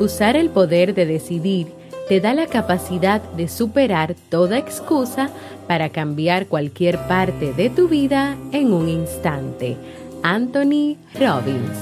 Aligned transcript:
Usar 0.00 0.34
el 0.34 0.48
poder 0.48 0.94
de 0.94 1.04
decidir 1.04 1.66
te 2.08 2.20
da 2.20 2.32
la 2.32 2.46
capacidad 2.46 3.20
de 3.20 3.48
superar 3.48 4.14
toda 4.30 4.56
excusa 4.56 5.28
para 5.68 5.90
cambiar 5.90 6.46
cualquier 6.46 6.96
parte 7.06 7.52
de 7.52 7.68
tu 7.68 7.86
vida 7.86 8.34
en 8.52 8.72
un 8.72 8.88
instante. 8.88 9.76
Anthony 10.22 10.96
Robbins. 11.20 11.76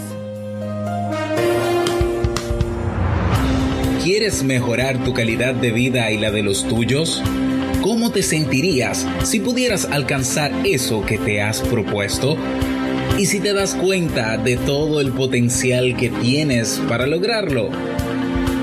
¿Quieres 4.03 4.43
mejorar 4.43 5.05
tu 5.05 5.15
calidad 5.15 5.55
de 5.55 5.71
vida 5.71 6.11
y 6.11 6.19
la 6.19 6.33
de 6.33 6.43
los 6.43 6.67
tuyos? 6.67 7.23
¿Cómo 7.83 8.11
te 8.11 8.25
sentirías 8.25 9.07
si 9.23 9.39
pudieras 9.39 9.85
alcanzar 9.85 10.51
eso 10.67 11.07
que 11.07 11.19
te 11.19 11.41
has 11.41 11.61
propuesto? 11.61 12.37
¿Y 13.17 13.27
si 13.27 13.39
te 13.39 13.53
das 13.53 13.77
cuenta 13.77 14.37
de 14.37 14.57
todo 14.57 15.01
el 15.01 15.13
potencial 15.13 15.97
que 15.97 16.09
tienes 16.09 16.83
para 16.89 17.07
lograrlo? 17.07 17.71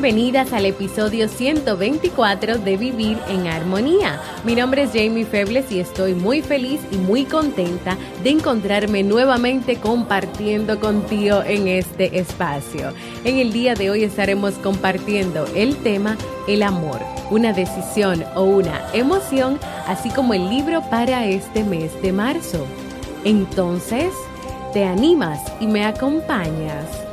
Bienvenidas 0.00 0.52
al 0.52 0.64
episodio 0.64 1.26
124 1.26 2.58
de 2.58 2.76
Vivir 2.76 3.18
en 3.28 3.48
Armonía. 3.48 4.22
Mi 4.44 4.54
nombre 4.54 4.84
es 4.84 4.90
Jamie 4.92 5.24
Febles 5.24 5.72
y 5.72 5.80
estoy 5.80 6.14
muy 6.14 6.40
feliz 6.40 6.80
y 6.92 6.98
muy 6.98 7.24
contenta 7.24 7.98
de 8.22 8.30
encontrarme 8.30 9.02
nuevamente 9.02 9.74
compartiendo 9.74 10.78
contigo 10.78 11.42
en 11.44 11.66
este 11.66 12.16
espacio. 12.16 12.92
En 13.24 13.38
el 13.38 13.52
día 13.52 13.74
de 13.74 13.90
hoy 13.90 14.04
estaremos 14.04 14.54
compartiendo 14.54 15.46
el 15.56 15.74
tema 15.78 16.16
El 16.46 16.62
amor, 16.62 17.00
una 17.32 17.52
decisión 17.52 18.24
o 18.36 18.44
una 18.44 18.80
emoción, 18.92 19.58
así 19.88 20.10
como 20.10 20.32
el 20.32 20.48
libro 20.48 20.80
para 20.90 21.26
este 21.26 21.64
mes 21.64 22.00
de 22.02 22.12
marzo. 22.12 22.64
Entonces, 23.24 24.12
¿te 24.72 24.84
animas 24.84 25.40
y 25.58 25.66
me 25.66 25.84
acompañas? 25.84 27.07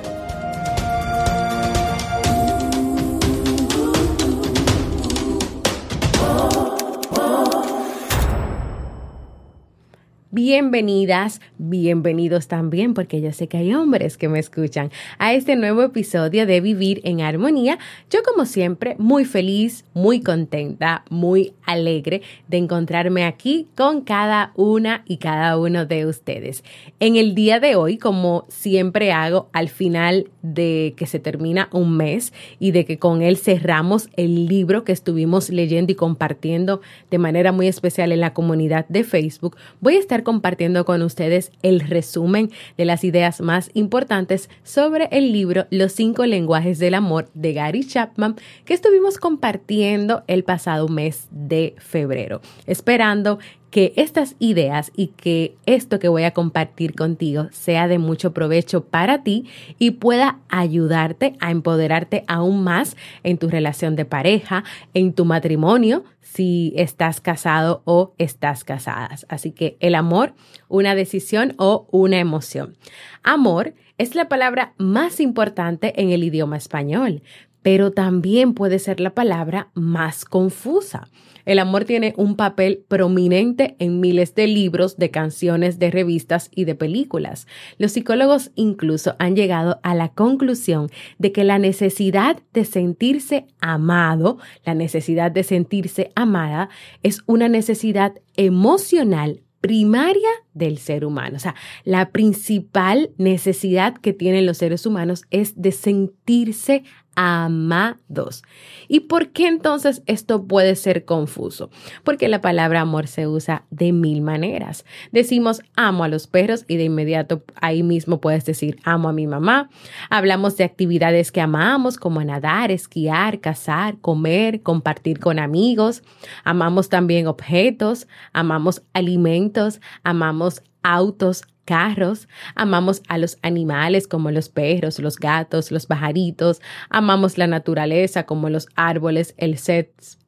Bienvenidas, 10.45 11.41
bienvenidos 11.57 12.47
también, 12.47 12.93
porque 12.93 13.21
yo 13.21 13.31
sé 13.31 13.47
que 13.47 13.57
hay 13.57 13.73
hombres 13.73 14.17
que 14.17 14.29
me 14.29 14.39
escuchan 14.39 14.91
a 15.17 15.33
este 15.33 15.55
nuevo 15.55 15.83
episodio 15.83 16.45
de 16.45 16.61
Vivir 16.61 17.01
en 17.03 17.21
Armonía. 17.21 17.79
Yo 18.09 18.19
como 18.23 18.45
siempre, 18.45 18.95
muy 18.99 19.25
feliz, 19.25 19.85
muy 19.93 20.21
contenta, 20.21 21.03
muy 21.09 21.53
alegre 21.63 22.21
de 22.47 22.57
encontrarme 22.57 23.25
aquí 23.25 23.67
con 23.75 24.01
cada 24.01 24.51
una 24.55 25.03
y 25.05 25.17
cada 25.17 25.57
uno 25.57 25.85
de 25.85 26.05
ustedes. 26.05 26.63
En 26.99 27.15
el 27.15 27.35
día 27.35 27.59
de 27.59 27.75
hoy, 27.75 27.97
como 27.97 28.45
siempre 28.49 29.11
hago 29.11 29.49
al 29.53 29.69
final 29.69 30.29
de 30.41 30.93
que 30.97 31.05
se 31.05 31.19
termina 31.19 31.69
un 31.71 31.97
mes 31.97 32.33
y 32.59 32.71
de 32.71 32.85
que 32.85 32.99
con 32.99 33.21
él 33.21 33.37
cerramos 33.37 34.09
el 34.15 34.47
libro 34.47 34.83
que 34.83 34.91
estuvimos 34.91 35.49
leyendo 35.49 35.91
y 35.91 35.95
compartiendo 35.95 36.81
de 37.09 37.17
manera 37.17 37.51
muy 37.51 37.67
especial 37.67 38.11
en 38.11 38.21
la 38.21 38.33
comunidad 38.33 38.85
de 38.89 39.03
Facebook, 39.03 39.57
voy 39.81 39.95
a 39.95 39.99
estar 39.99 40.23
compartiendo 40.23 40.85
con 40.85 41.01
ustedes 41.01 41.44
el 41.61 41.81
resumen 41.81 42.51
de 42.77 42.85
las 42.85 43.03
ideas 43.03 43.41
más 43.41 43.69
importantes 43.73 44.49
sobre 44.63 45.07
el 45.11 45.31
libro 45.31 45.65
Los 45.69 45.93
cinco 45.93 46.25
lenguajes 46.25 46.79
del 46.79 46.93
amor 46.93 47.29
de 47.33 47.53
Gary 47.53 47.85
Chapman 47.85 48.35
que 48.65 48.73
estuvimos 48.73 49.17
compartiendo 49.17 50.23
el 50.27 50.43
pasado 50.43 50.87
mes 50.87 51.27
de 51.31 51.75
febrero, 51.77 52.41
esperando 52.65 53.39
que 53.75 53.91
estas 53.97 54.37
ideas 54.39 54.93
y 54.95 55.07
que 55.07 55.57
esto 55.65 55.99
que 55.99 56.07
voy 56.07 56.23
a 56.23 56.31
compartir 56.31 56.95
contigo 56.95 57.49
sea 57.51 57.89
de 57.89 57.99
mucho 57.99 58.31
provecho 58.33 58.85
para 58.85 59.21
ti 59.21 59.49
y 59.77 59.91
pueda 59.91 60.39
ayudarte 60.47 61.35
a 61.41 61.51
empoderarte 61.51 62.23
aún 62.27 62.63
más 62.63 62.95
en 63.23 63.37
tu 63.37 63.49
relación 63.49 63.97
de 63.97 64.05
pareja, 64.05 64.63
en 64.93 65.11
tu 65.11 65.25
matrimonio, 65.25 66.05
si 66.35 66.73
estás 66.75 67.21
casado 67.21 67.81
o 67.85 68.13
estás 68.17 68.65
casadas. 68.65 69.25
Así 69.29 69.51
que 69.51 69.77
el 69.79 69.95
amor, 69.95 70.33
una 70.67 70.93
decisión 70.93 71.53
o 71.57 71.87
una 71.91 72.19
emoción. 72.19 72.75
Amor 73.23 73.73
es 73.97 74.15
la 74.15 74.27
palabra 74.27 74.73
más 74.77 75.21
importante 75.21 76.01
en 76.01 76.11
el 76.11 76.25
idioma 76.25 76.57
español, 76.57 77.23
pero 77.65 77.89
también 77.89 78.53
puede 78.53 78.77
ser 78.77 78.99
la 78.99 79.15
palabra 79.15 79.69
más 79.73 80.23
confusa. 80.23 81.07
El 81.45 81.57
amor 81.57 81.85
tiene 81.85 82.13
un 82.15 82.35
papel 82.35 82.85
prominente 82.87 83.75
en 83.79 83.99
miles 83.99 84.35
de 84.35 84.45
libros, 84.45 84.97
de 84.97 85.09
canciones, 85.09 85.79
de 85.79 85.89
revistas 85.89 86.51
y 86.53 86.65
de 86.65 86.75
películas. 86.75 87.47
Los 87.79 87.93
psicólogos 87.93 88.51
incluso 88.53 89.15
han 89.17 89.35
llegado 89.35 89.79
a 89.81 89.95
la 89.95 90.09
conclusión 90.09 90.91
de 91.17 91.31
que 91.31 91.43
la 91.43 91.57
necesidad 91.57 92.37
de 92.53 92.65
sentirse 92.65 93.47
amado, 93.61 94.37
la 94.63 94.75
necesidad 94.75 95.31
de 95.31 95.41
sentirse 95.41 96.11
amada, 96.13 96.69
es 97.01 97.23
una 97.25 97.47
necesidad 97.47 98.13
emocional 98.37 99.41
primaria 99.65 100.29
del 100.53 100.77
ser 100.77 101.03
humano. 101.03 101.37
O 101.37 101.39
sea, 101.39 101.55
la 101.85 102.11
principal 102.11 103.09
necesidad 103.17 103.95
que 103.95 104.13
tienen 104.13 104.45
los 104.45 104.59
seres 104.59 104.85
humanos 104.85 105.23
es 105.31 105.59
de 105.59 105.71
sentirse 105.71 106.83
amados. 107.15 108.43
¿Y 108.87 109.01
por 109.01 109.29
qué 109.29 109.47
entonces 109.47 110.03
esto 110.05 110.45
puede 110.45 110.75
ser 110.75 111.05
confuso? 111.05 111.69
Porque 112.03 112.27
la 112.27 112.41
palabra 112.41 112.81
amor 112.81 113.07
se 113.07 113.27
usa 113.27 113.65
de 113.69 113.91
mil 113.91 114.21
maneras. 114.21 114.85
Decimos 115.11 115.61
amo 115.75 116.03
a 116.03 116.07
los 116.07 116.27
perros 116.27 116.65
y 116.67 116.77
de 116.77 116.85
inmediato 116.85 117.43
ahí 117.61 117.83
mismo 117.83 118.21
puedes 118.21 118.45
decir 118.45 118.77
amo 118.83 119.09
a 119.09 119.13
mi 119.13 119.27
mamá. 119.27 119.69
Hablamos 120.09 120.57
de 120.57 120.63
actividades 120.63 121.31
que 121.31 121.41
amamos 121.41 121.97
como 121.97 122.23
nadar, 122.23 122.71
esquiar, 122.71 123.39
cazar, 123.39 123.97
comer, 123.99 124.61
compartir 124.61 125.19
con 125.19 125.39
amigos. 125.39 126.03
Amamos 126.43 126.89
también 126.89 127.27
objetos, 127.27 128.07
amamos 128.33 128.83
alimentos, 128.93 129.81
amamos 130.03 130.61
autos, 130.85 131.43
carros, 131.65 132.29
amamos 132.53 133.01
a 133.07 133.17
los 133.17 133.37
animales 133.41 134.07
como 134.07 134.29
los 134.29 134.49
perros, 134.49 134.99
los 134.99 135.17
gatos, 135.17 135.71
los 135.71 135.87
pajaritos, 135.87 136.61
amamos 136.89 137.39
la 137.39 137.47
naturaleza 137.47 138.27
como 138.27 138.49
los 138.49 138.67
árboles, 138.75 139.33
el, 139.37 139.59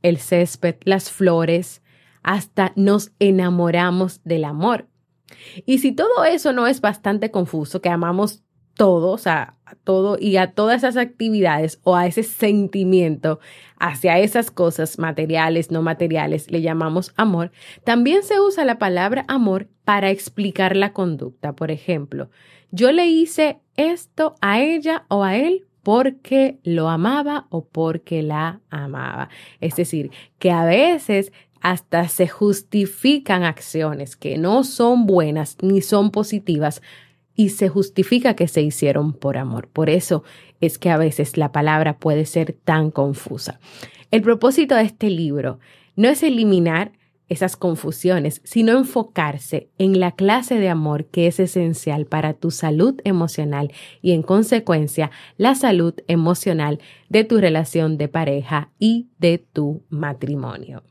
el 0.02 0.18
césped, 0.18 0.76
las 0.84 1.12
flores, 1.12 1.84
hasta 2.24 2.74
nos 2.76 3.12
enamoramos 3.20 4.22
del 4.24 4.46
amor. 4.46 4.88
Y 5.66 5.78
si 5.78 5.92
todo 5.92 6.26
eso 6.26 6.54
no 6.54 6.66
es 6.66 6.82
bastante 6.82 7.30
confuso, 7.30 7.82
que 7.82 7.90
amamos 7.90 8.44
todo, 8.78 9.12
o 9.12 9.18
sea, 9.18 9.56
a 9.66 9.76
todo 9.76 10.18
y 10.20 10.38
a 10.38 10.52
todas 10.52 10.78
esas 10.78 10.96
actividades 10.98 11.80
o 11.84 11.96
a 11.96 12.06
ese 12.06 12.24
sentimiento 12.24 13.40
hacia 13.80 14.20
esas 14.20 14.52
cosas 14.52 14.98
materiales, 15.00 15.72
no 15.72 15.82
materiales, 15.82 16.50
le 16.50 16.62
llamamos 16.62 17.12
amor, 17.18 17.52
también 17.84 18.24
se 18.24 18.40
usa 18.40 18.64
la 18.64 18.78
palabra 18.78 19.26
amor 19.28 19.68
para 19.84 20.12
explicar 20.12 20.76
la 20.76 20.94
conducta. 20.94 21.54
Por 21.54 21.72
ejemplo, 21.72 22.30
yo 22.72 22.92
le 22.92 23.08
hice 23.08 23.60
esto 23.76 24.36
a 24.42 24.62
ella 24.62 25.06
o 25.10 25.24
a 25.24 25.36
él 25.36 25.68
porque 25.84 26.60
lo 26.64 26.90
amaba 26.90 27.48
o 27.50 27.66
porque 27.66 28.22
la 28.22 28.62
amaba. 28.70 29.30
Es 29.60 29.76
decir, 29.76 30.12
que 30.38 30.52
a 30.52 30.66
veces 30.66 31.32
hasta 31.62 32.08
se 32.08 32.28
justifican 32.28 33.44
acciones 33.44 34.16
que 34.16 34.38
no 34.38 34.64
son 34.64 35.06
buenas 35.06 35.58
ni 35.62 35.82
son 35.82 36.12
positivas 36.12 36.82
y 37.38 37.50
se 37.50 37.70
justifica 37.70 38.36
que 38.36 38.50
se 38.50 38.62
hicieron 38.62 39.14
por 39.14 39.38
amor. 39.38 39.70
Por 39.70 39.90
eso 39.90 40.24
es 40.60 40.78
que 40.78 40.90
a 40.90 40.98
veces 40.98 41.38
la 41.38 41.54
palabra 41.54 42.00
puede 42.00 42.26
ser 42.26 42.52
tan 42.52 42.92
confusa. 42.92 43.62
El 44.12 44.24
propósito 44.24 44.76
de 44.76 44.82
este 44.82 45.10
libro 45.10 45.60
no 45.96 46.10
es 46.10 46.24
eliminar 46.24 46.92
esas 47.30 47.56
confusiones, 47.56 48.42
sino 48.44 48.78
enfocarse 48.78 49.70
en 49.78 50.00
la 50.00 50.14
clase 50.14 50.60
de 50.60 50.70
amor 50.70 51.06
que 51.06 51.28
es 51.28 51.40
esencial 51.40 52.06
para 52.06 52.34
tu 52.34 52.52
salud 52.52 53.00
emocional 53.04 53.72
y 54.02 54.14
en 54.14 54.24
consecuencia 54.24 55.12
la 55.38 55.54
salud 55.54 55.94
emocional 56.08 56.80
de 57.10 57.24
tu 57.24 57.38
relación 57.38 57.98
de 57.98 58.08
pareja 58.08 58.72
y 58.80 59.10
de 59.20 59.38
tu 59.38 59.84
matrimonio. 59.90 60.84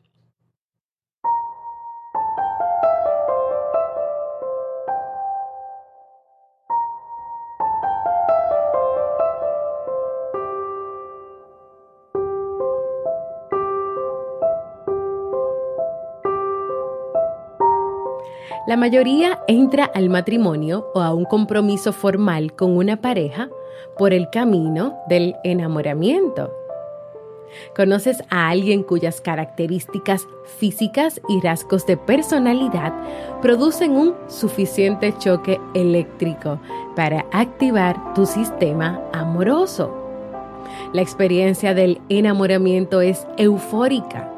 La 18.77 18.81
mayoría 18.81 19.41
entra 19.49 19.87
al 19.87 20.11
matrimonio 20.11 20.91
o 20.93 21.01
a 21.01 21.15
un 21.15 21.25
compromiso 21.25 21.95
formal 21.95 22.53
con 22.53 22.77
una 22.77 23.01
pareja 23.01 23.49
por 23.97 24.13
el 24.13 24.29
camino 24.29 24.99
del 25.09 25.35
enamoramiento. 25.45 26.53
¿Conoces 27.75 28.23
a 28.29 28.51
alguien 28.51 28.83
cuyas 28.83 29.23
características 29.23 30.29
físicas 30.59 31.23
y 31.27 31.41
rasgos 31.41 31.87
de 31.87 31.97
personalidad 31.97 32.93
producen 33.41 33.93
un 33.93 34.15
suficiente 34.29 35.15
choque 35.17 35.59
eléctrico 35.73 36.61
para 36.95 37.25
activar 37.33 38.13
tu 38.13 38.27
sistema 38.27 39.01
amoroso? 39.15 39.91
La 40.93 41.01
experiencia 41.01 41.73
del 41.73 41.99
enamoramiento 42.11 43.01
es 43.01 43.27
eufórica 43.39 44.36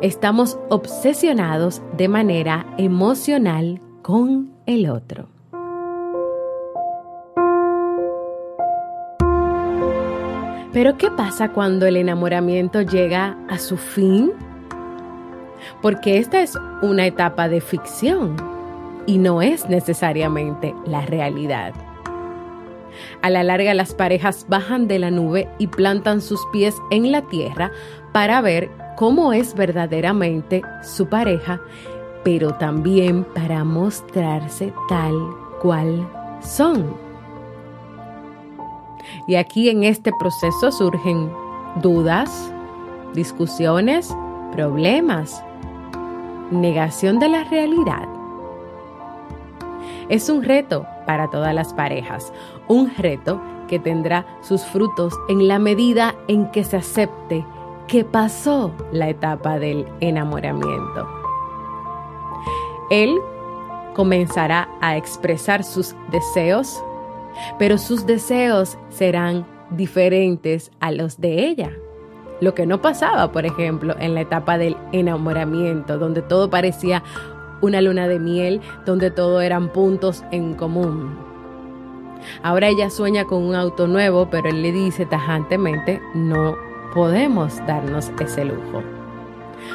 estamos 0.00 0.58
obsesionados 0.68 1.82
de 1.96 2.08
manera 2.08 2.66
emocional 2.78 3.80
con 4.02 4.52
el 4.66 4.88
otro. 4.88 5.28
Pero 10.72 10.96
¿qué 10.98 11.10
pasa 11.10 11.50
cuando 11.50 11.86
el 11.86 11.96
enamoramiento 11.96 12.82
llega 12.82 13.36
a 13.48 13.58
su 13.58 13.76
fin? 13.76 14.32
Porque 15.82 16.18
esta 16.18 16.40
es 16.42 16.56
una 16.82 17.06
etapa 17.06 17.48
de 17.48 17.60
ficción 17.60 18.36
y 19.06 19.18
no 19.18 19.42
es 19.42 19.68
necesariamente 19.68 20.74
la 20.86 21.00
realidad. 21.00 21.72
A 23.22 23.30
la 23.30 23.42
larga 23.42 23.74
las 23.74 23.94
parejas 23.94 24.46
bajan 24.48 24.86
de 24.88 24.98
la 24.98 25.10
nube 25.10 25.48
y 25.58 25.68
plantan 25.68 26.20
sus 26.20 26.40
pies 26.52 26.76
en 26.90 27.12
la 27.12 27.22
tierra 27.22 27.72
para 28.12 28.40
ver 28.40 28.70
cómo 28.98 29.32
es 29.32 29.54
verdaderamente 29.54 30.60
su 30.82 31.06
pareja, 31.06 31.60
pero 32.24 32.54
también 32.54 33.22
para 33.32 33.62
mostrarse 33.62 34.72
tal 34.88 35.14
cual 35.62 36.04
son. 36.40 36.96
Y 39.28 39.36
aquí 39.36 39.68
en 39.68 39.84
este 39.84 40.10
proceso 40.18 40.72
surgen 40.72 41.30
dudas, 41.80 42.52
discusiones, 43.14 44.12
problemas, 44.50 45.44
negación 46.50 47.20
de 47.20 47.28
la 47.28 47.44
realidad. 47.44 48.08
Es 50.08 50.28
un 50.28 50.42
reto 50.42 50.84
para 51.06 51.30
todas 51.30 51.54
las 51.54 51.72
parejas, 51.72 52.32
un 52.66 52.92
reto 52.96 53.40
que 53.68 53.78
tendrá 53.78 54.26
sus 54.40 54.64
frutos 54.64 55.14
en 55.28 55.46
la 55.46 55.60
medida 55.60 56.16
en 56.26 56.50
que 56.50 56.64
se 56.64 56.78
acepte 56.78 57.44
que 57.88 58.04
pasó 58.04 58.72
la 58.92 59.08
etapa 59.08 59.58
del 59.58 59.86
enamoramiento. 60.00 61.08
Él 62.90 63.16
comenzará 63.94 64.68
a 64.80 64.96
expresar 64.96 65.64
sus 65.64 65.96
deseos, 66.12 66.84
pero 67.58 67.78
sus 67.78 68.06
deseos 68.06 68.78
serán 68.90 69.46
diferentes 69.70 70.70
a 70.80 70.92
los 70.92 71.20
de 71.20 71.46
ella. 71.46 71.72
Lo 72.40 72.54
que 72.54 72.66
no 72.66 72.80
pasaba, 72.80 73.32
por 73.32 73.46
ejemplo, 73.46 73.96
en 73.98 74.14
la 74.14 74.20
etapa 74.20 74.58
del 74.58 74.76
enamoramiento, 74.92 75.98
donde 75.98 76.22
todo 76.22 76.50
parecía 76.50 77.02
una 77.60 77.80
luna 77.80 78.06
de 78.06 78.20
miel, 78.20 78.60
donde 78.86 79.10
todo 79.10 79.40
eran 79.40 79.72
puntos 79.72 80.24
en 80.30 80.54
común. 80.54 81.18
Ahora 82.42 82.68
ella 82.68 82.90
sueña 82.90 83.24
con 83.24 83.42
un 83.42 83.54
auto 83.54 83.86
nuevo, 83.86 84.28
pero 84.30 84.48
él 84.48 84.62
le 84.62 84.72
dice 84.72 85.06
tajantemente, 85.06 86.00
no 86.14 86.67
podemos 86.94 87.56
darnos 87.66 88.10
ese 88.20 88.44
lujo. 88.44 88.82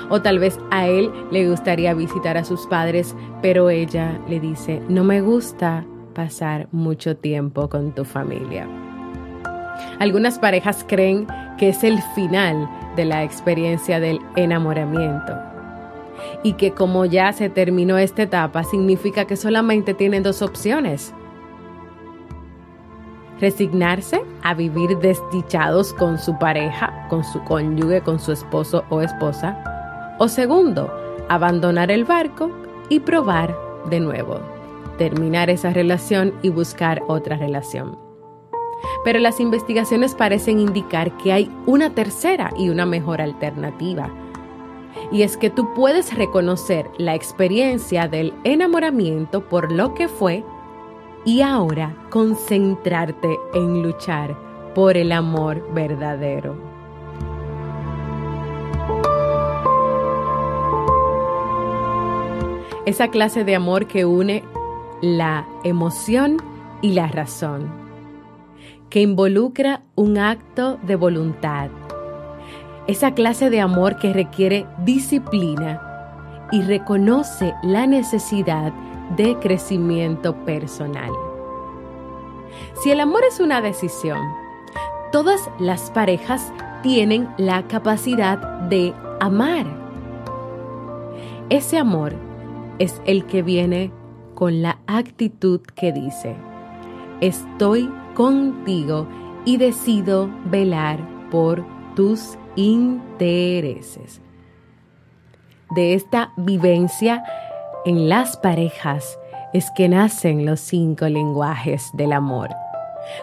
O 0.10 0.22
tal 0.22 0.40
vez 0.40 0.60
a 0.72 0.88
él 0.88 1.12
le 1.32 1.50
gustaría 1.50 1.94
visitar 1.94 2.38
a 2.38 2.44
sus 2.44 2.66
padres, 2.68 3.16
pero 3.42 3.70
ella 3.70 4.20
le 4.28 4.40
dice, 4.40 4.82
no 4.90 5.04
me 5.04 5.22
gusta 5.22 5.86
pasar 6.14 6.68
mucho 6.72 7.18
tiempo 7.18 7.70
con 7.70 7.94
tu 7.94 8.06
familia. 8.06 8.68
Algunas 10.00 10.40
parejas 10.40 10.86
creen 10.88 11.28
que 11.58 11.70
es 11.70 11.84
el 11.84 12.02
final 12.16 12.70
de 12.96 13.06
la 13.06 13.24
experiencia 13.24 14.00
del 14.00 14.20
enamoramiento 14.36 15.34
y 16.44 16.54
que 16.54 16.72
como 16.72 17.06
ya 17.06 17.34
se 17.34 17.50
terminó 17.50 17.98
esta 17.98 18.24
etapa 18.24 18.64
significa 18.64 19.26
que 19.26 19.36
solamente 19.36 19.94
tienen 19.94 20.24
dos 20.24 20.42
opciones, 20.42 21.14
resignarse 23.40 24.22
a 24.44 24.54
vivir 24.54 24.98
desdichados 25.00 25.94
con 25.94 26.18
su 26.18 26.38
pareja, 26.38 27.03
con 27.14 27.24
su 27.24 27.44
cónyuge, 27.44 28.02
con 28.02 28.20
su 28.20 28.32
esposo 28.32 28.86
o 28.90 29.02
esposa. 29.02 30.16
O 30.18 30.28
segundo, 30.28 30.92
abandonar 31.30 31.92
el 31.92 32.06
barco 32.06 32.50
y 32.90 33.02
probar 33.02 33.56
de 33.88 34.00
nuevo, 34.00 34.40
terminar 34.98 35.52
esa 35.52 35.70
relación 35.70 36.34
y 36.42 36.50
buscar 36.50 37.04
otra 37.08 37.38
relación. 37.38 38.00
Pero 39.06 39.20
las 39.20 39.40
investigaciones 39.40 40.16
parecen 40.16 40.60
indicar 40.60 41.16
que 41.18 41.32
hay 41.32 41.52
una 41.68 41.92
tercera 41.92 42.52
y 42.58 42.70
una 42.70 42.88
mejor 42.88 43.22
alternativa. 43.22 44.10
Y 45.12 45.22
es 45.22 45.38
que 45.38 45.52
tú 45.52 45.72
puedes 45.76 46.18
reconocer 46.18 46.90
la 46.98 47.14
experiencia 47.14 48.08
del 48.08 48.34
enamoramiento 48.44 49.48
por 49.48 49.72
lo 49.72 49.94
que 49.94 50.08
fue 50.08 50.44
y 51.26 51.42
ahora 51.42 51.96
concentrarte 52.10 53.38
en 53.54 53.84
luchar 53.84 54.36
por 54.74 54.98
el 54.98 55.12
amor 55.12 55.64
verdadero. 55.76 56.73
Esa 62.86 63.08
clase 63.08 63.46
de 63.46 63.56
amor 63.56 63.88
que 63.88 64.04
une 64.04 64.44
la 65.02 65.48
emoción 65.64 66.42
y 66.82 66.92
la 66.92 67.08
razón, 67.08 67.72
que 68.90 69.02
involucra 69.02 69.84
un 69.96 70.18
acto 70.18 70.78
de 70.84 70.98
voluntad. 70.98 71.70
Esa 72.88 73.14
clase 73.14 73.50
de 73.50 73.62
amor 73.62 74.00
que 74.00 74.12
requiere 74.12 74.66
disciplina 74.84 75.82
y 76.52 76.62
reconoce 76.62 77.54
la 77.64 77.88
necesidad 77.88 78.74
de 79.16 79.38
crecimiento 79.40 80.36
personal. 80.44 81.12
Si 82.82 82.92
el 82.92 83.00
amor 83.00 83.24
es 83.24 83.40
una 83.40 83.62
decisión, 83.62 84.20
todas 85.14 85.50
las 85.58 85.90
parejas 85.90 86.52
tienen 86.82 87.30
la 87.38 87.64
capacidad 87.64 88.38
de 88.68 88.94
amar. 89.22 89.66
Ese 91.50 91.78
amor 91.78 92.14
es 92.80 93.02
el 93.06 93.26
que 93.26 93.42
viene 93.42 93.92
con 94.36 94.62
la 94.62 94.80
actitud 94.88 95.62
que 95.62 95.92
dice, 95.92 96.36
estoy 97.22 97.90
contigo 98.16 99.08
y 99.46 99.58
decido 99.58 100.30
velar 100.46 101.00
por 101.30 101.66
tus 101.96 102.38
intereses. 102.56 104.22
De 105.76 105.94
esta 105.94 106.32
vivencia 106.38 107.24
en 107.86 108.10
las 108.10 108.38
parejas 108.38 109.18
es 109.54 109.70
que 109.72 109.90
nacen 109.90 110.46
los 110.46 110.60
cinco 110.60 111.08
lenguajes 111.08 111.90
del 111.94 112.14
amor, 112.14 112.50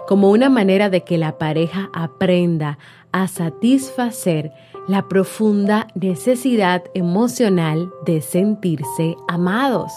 como 0.07 0.30
una 0.30 0.49
manera 0.49 0.90
de 0.90 1.02
que 1.02 1.19
la 1.19 1.38
pareja 1.38 1.90
aprenda 1.92 2.78
a 3.12 3.26
satisfacer 3.28 4.52
la 4.88 5.08
profunda 5.08 5.87
necesidad 5.94 6.82
emocional 6.94 7.92
de 8.04 8.20
sentirse 8.20 9.16
amados. 9.28 9.92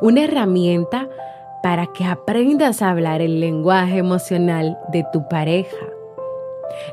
Una 0.00 0.24
herramienta 0.24 1.08
para 1.62 1.86
que 1.86 2.04
aprendas 2.04 2.82
a 2.82 2.90
hablar 2.90 3.20
el 3.20 3.40
lenguaje 3.40 3.98
emocional 3.98 4.78
de 4.92 5.06
tu 5.12 5.28
pareja, 5.28 5.86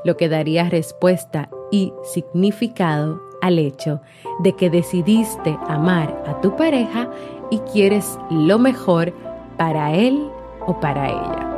lo 0.04 0.16
que 0.16 0.30
daría 0.30 0.70
respuesta 0.70 1.50
y 1.72 1.94
significado 2.04 3.20
al 3.42 3.58
hecho 3.58 4.02
de 4.40 4.54
que 4.54 4.70
decidiste 4.70 5.58
amar 5.68 6.24
a 6.28 6.40
tu 6.42 6.56
pareja 6.56 7.10
y 7.50 7.60
quieres 7.60 8.18
lo 8.30 8.60
mejor 8.60 9.14
para 9.58 9.94
él 9.94 10.30
o 10.68 10.80
para 10.80 11.10
ella. 11.10 11.49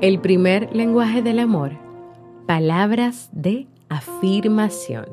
El 0.00 0.18
primer 0.18 0.74
lenguaje 0.74 1.22
del 1.22 1.38
amor, 1.38 1.72
palabras 2.46 3.28
de 3.32 3.68
afirmación. 3.88 5.06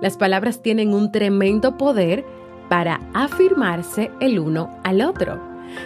Las 0.00 0.16
palabras 0.16 0.62
tienen 0.62 0.94
un 0.94 1.12
tremendo 1.12 1.76
poder 1.76 2.24
para 2.70 3.00
afirmarse 3.12 4.10
el 4.20 4.38
uno 4.38 4.70
al 4.84 5.02
otro. 5.02 5.38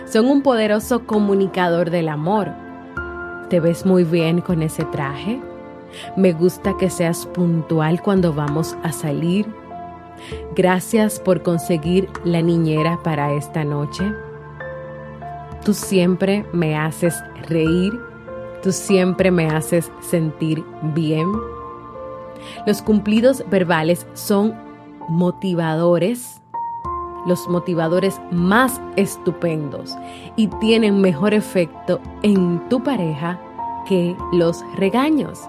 Son 0.07 0.27
un 0.27 0.43
poderoso 0.43 1.07
comunicador 1.07 1.91
del 1.91 2.09
amor. 2.09 2.53
¿Te 3.51 3.59
ves 3.59 3.85
muy 3.85 4.05
bien 4.05 4.41
con 4.41 4.63
ese 4.63 4.85
traje? 4.85 5.41
Me 6.17 6.33
gusta 6.33 6.77
que 6.79 6.89
seas 6.89 7.27
puntual 7.27 8.01
cuando 8.01 8.33
vamos 8.33 8.77
a 8.85 8.93
salir. 8.93 9.47
Gracias 10.55 11.19
por 11.19 11.43
conseguir 11.43 12.09
la 12.25 12.43
niñera 12.43 13.01
para 13.03 13.33
esta 13.33 13.65
noche. 13.65 14.05
Tú 15.65 15.75
siempre 15.75 16.45
me 16.53 16.77
haces 16.77 17.15
reír, 17.49 17.93
tú 18.63 18.73
siempre 18.73 19.31
me 19.31 19.47
haces 19.47 19.93
sentir 20.01 20.65
bien. 20.95 21.31
Los 22.67 22.83
cumplidos 22.83 23.45
verbales 23.49 24.07
son 24.15 24.55
motivadores, 25.09 26.43
los 27.27 27.49
motivadores 27.49 28.21
más 28.33 28.81
estupendos 28.97 29.97
y 30.35 30.49
tienen 30.49 31.01
mejor 31.01 31.33
efecto 31.33 32.01
en 32.23 32.69
tu 32.69 32.83
pareja 32.83 33.41
que 33.87 34.17
los 34.33 34.65
regaños. 34.77 35.41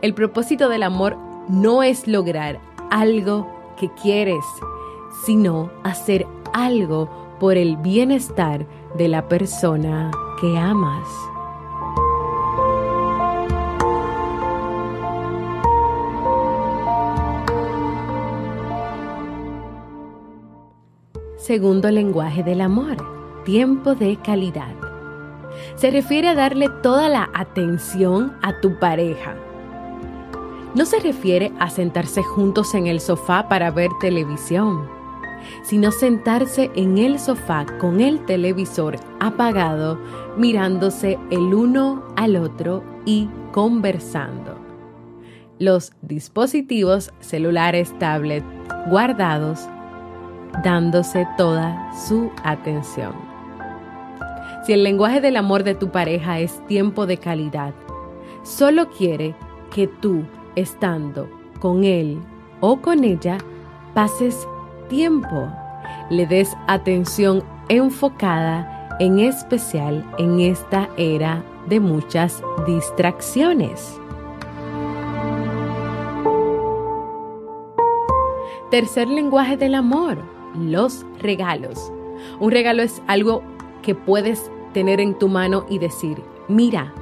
El 0.00 0.14
propósito 0.14 0.68
del 0.68 0.84
amor 0.84 1.16
no 1.48 1.82
es 1.82 2.06
lograr 2.06 2.60
algo 2.90 3.48
que 3.76 3.90
quieres, 3.94 4.44
sino 5.26 5.70
hacer 5.82 6.26
algo 6.52 7.29
por 7.40 7.56
el 7.56 7.78
bienestar 7.78 8.66
de 8.96 9.08
la 9.08 9.26
persona 9.26 10.10
que 10.40 10.56
amas. 10.58 11.08
Segundo 21.38 21.90
lenguaje 21.90 22.44
del 22.44 22.60
amor, 22.60 22.96
tiempo 23.44 23.94
de 23.94 24.16
calidad. 24.18 24.74
Se 25.76 25.90
refiere 25.90 26.28
a 26.28 26.34
darle 26.34 26.68
toda 26.82 27.08
la 27.08 27.30
atención 27.34 28.36
a 28.42 28.60
tu 28.60 28.78
pareja. 28.78 29.34
No 30.74 30.84
se 30.84 31.00
refiere 31.00 31.50
a 31.58 31.70
sentarse 31.70 32.22
juntos 32.22 32.74
en 32.74 32.86
el 32.86 33.00
sofá 33.00 33.48
para 33.48 33.70
ver 33.70 33.90
televisión 33.98 34.99
sino 35.62 35.92
sentarse 35.92 36.70
en 36.74 36.98
el 36.98 37.18
sofá 37.18 37.66
con 37.78 38.00
el 38.00 38.24
televisor 38.24 38.96
apagado, 39.20 39.98
mirándose 40.36 41.18
el 41.30 41.54
uno 41.54 42.02
al 42.16 42.36
otro 42.36 42.82
y 43.04 43.28
conversando. 43.52 44.58
Los 45.58 45.92
dispositivos 46.02 47.12
celulares, 47.20 47.92
tablet 47.98 48.44
guardados, 48.88 49.68
dándose 50.64 51.26
toda 51.36 51.92
su 52.06 52.30
atención. 52.44 53.14
Si 54.64 54.72
el 54.72 54.82
lenguaje 54.82 55.20
del 55.20 55.36
amor 55.36 55.64
de 55.64 55.74
tu 55.74 55.90
pareja 55.90 56.38
es 56.38 56.64
tiempo 56.66 57.06
de 57.06 57.16
calidad, 57.16 57.74
solo 58.42 58.90
quiere 58.90 59.34
que 59.74 59.86
tú, 59.86 60.22
estando 60.54 61.28
con 61.60 61.84
él 61.84 62.18
o 62.60 62.80
con 62.80 63.04
ella, 63.04 63.38
pases 63.94 64.46
tiempo 64.90 65.48
le 66.10 66.26
des 66.26 66.54
atención 66.66 67.42
enfocada, 67.70 68.96
en 68.98 69.20
especial 69.20 70.04
en 70.18 70.40
esta 70.40 70.90
era 70.98 71.42
de 71.66 71.80
muchas 71.80 72.42
distracciones. 72.66 73.98
Tercer 78.70 79.08
lenguaje 79.08 79.56
del 79.56 79.74
amor, 79.74 80.18
los 80.54 81.06
regalos. 81.18 81.90
Un 82.38 82.50
regalo 82.50 82.82
es 82.82 83.00
algo 83.06 83.42
que 83.82 83.94
puedes 83.94 84.50
tener 84.74 85.00
en 85.00 85.18
tu 85.18 85.28
mano 85.28 85.64
y 85.68 85.78
decir, 85.78 86.22
mira, 86.48 86.92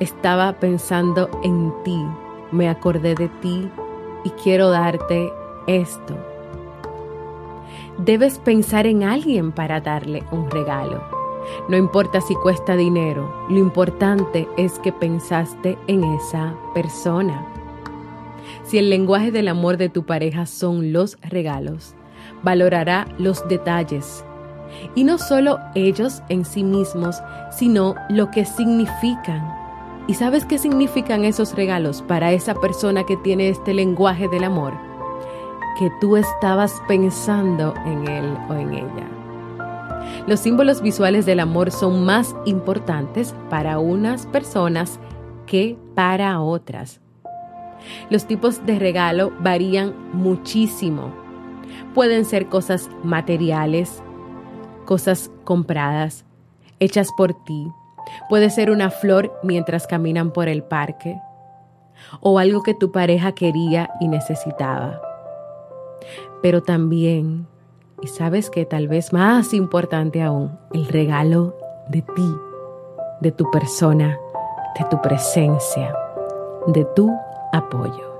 estaba 0.00 0.54
pensando 0.54 1.30
en 1.44 1.72
ti, 1.84 2.02
me 2.50 2.68
acordé 2.68 3.14
de 3.14 3.28
ti 3.28 3.70
y 4.24 4.30
quiero 4.30 4.70
darte 4.70 5.32
esto 5.66 6.31
debes 7.98 8.38
pensar 8.38 8.86
en 8.86 9.02
alguien 9.02 9.52
para 9.52 9.80
darle 9.80 10.22
un 10.30 10.50
regalo. 10.50 11.02
No 11.68 11.76
importa 11.76 12.20
si 12.20 12.34
cuesta 12.34 12.76
dinero, 12.76 13.32
lo 13.48 13.58
importante 13.58 14.48
es 14.56 14.78
que 14.78 14.92
pensaste 14.92 15.76
en 15.86 16.04
esa 16.04 16.54
persona. 16.74 17.46
Si 18.64 18.78
el 18.78 18.90
lenguaje 18.90 19.30
del 19.30 19.48
amor 19.48 19.76
de 19.76 19.88
tu 19.88 20.04
pareja 20.04 20.46
son 20.46 20.92
los 20.92 21.18
regalos, 21.22 21.94
valorará 22.42 23.06
los 23.18 23.46
detalles. 23.48 24.24
Y 24.94 25.04
no 25.04 25.18
solo 25.18 25.58
ellos 25.74 26.22
en 26.28 26.44
sí 26.44 26.64
mismos, 26.64 27.16
sino 27.50 27.94
lo 28.08 28.30
que 28.30 28.44
significan. 28.44 29.62
¿Y 30.08 30.14
sabes 30.14 30.44
qué 30.44 30.58
significan 30.58 31.24
esos 31.24 31.54
regalos 31.54 32.02
para 32.02 32.32
esa 32.32 32.54
persona 32.54 33.04
que 33.04 33.16
tiene 33.16 33.48
este 33.48 33.74
lenguaje 33.74 34.28
del 34.28 34.44
amor? 34.44 34.91
Que 35.78 35.90
tú 36.00 36.16
estabas 36.16 36.82
pensando 36.86 37.74
en 37.86 38.08
él 38.08 38.36
o 38.48 38.54
en 38.54 38.72
ella. 38.74 39.08
Los 40.26 40.40
símbolos 40.40 40.82
visuales 40.82 41.26
del 41.26 41.40
amor 41.40 41.70
son 41.70 42.04
más 42.04 42.34
importantes 42.44 43.34
para 43.50 43.78
unas 43.78 44.26
personas 44.26 45.00
que 45.46 45.76
para 45.94 46.40
otras. 46.40 47.00
Los 48.10 48.26
tipos 48.26 48.64
de 48.64 48.78
regalo 48.78 49.32
varían 49.40 49.94
muchísimo. 50.12 51.12
Pueden 51.94 52.24
ser 52.24 52.46
cosas 52.46 52.88
materiales, 53.02 54.02
cosas 54.84 55.30
compradas, 55.44 56.24
hechas 56.78 57.08
por 57.16 57.34
ti. 57.44 57.68
Puede 58.28 58.50
ser 58.50 58.70
una 58.70 58.90
flor 58.90 59.32
mientras 59.42 59.86
caminan 59.86 60.32
por 60.32 60.48
el 60.48 60.62
parque 60.62 61.18
o 62.20 62.38
algo 62.38 62.62
que 62.62 62.74
tu 62.74 62.92
pareja 62.92 63.32
quería 63.32 63.90
y 64.00 64.08
necesitaba 64.08 65.11
pero 66.42 66.62
también, 66.62 67.46
y 68.02 68.08
sabes 68.08 68.50
que 68.50 68.66
tal 68.66 68.88
vez 68.88 69.12
más 69.12 69.54
importante 69.54 70.22
aún, 70.22 70.58
el 70.72 70.86
regalo 70.88 71.56
de 71.88 72.02
ti, 72.02 72.34
de 73.20 73.30
tu 73.30 73.48
persona, 73.50 74.18
de 74.78 74.84
tu 74.90 75.00
presencia, 75.00 75.94
de 76.66 76.84
tu 76.96 77.10
apoyo. 77.52 78.12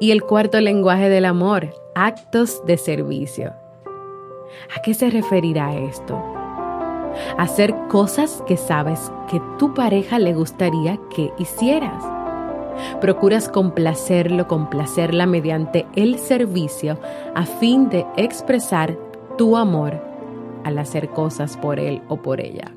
Y 0.00 0.10
el 0.10 0.22
cuarto 0.22 0.60
lenguaje 0.60 1.08
del 1.08 1.26
amor, 1.26 1.68
actos 1.94 2.64
de 2.64 2.78
servicio. 2.78 3.52
¿A 4.74 4.80
qué 4.82 4.94
se 4.94 5.10
referirá 5.10 5.74
esto? 5.74 6.22
Hacer 7.38 7.74
cosas 7.88 8.42
que 8.46 8.56
sabes 8.56 9.12
que 9.30 9.40
tu 9.58 9.74
pareja 9.74 10.18
le 10.18 10.34
gustaría 10.34 10.98
que 11.14 11.32
hicieras 11.38 12.15
Procuras 13.00 13.48
complacerlo, 13.48 14.48
complacerla 14.48 15.26
mediante 15.26 15.86
el 15.94 16.18
servicio 16.18 16.98
a 17.34 17.44
fin 17.44 17.88
de 17.88 18.06
expresar 18.16 18.96
tu 19.38 19.56
amor 19.56 20.00
al 20.64 20.78
hacer 20.78 21.10
cosas 21.10 21.56
por 21.56 21.78
él 21.78 22.02
o 22.08 22.16
por 22.22 22.40
ella. 22.40 22.72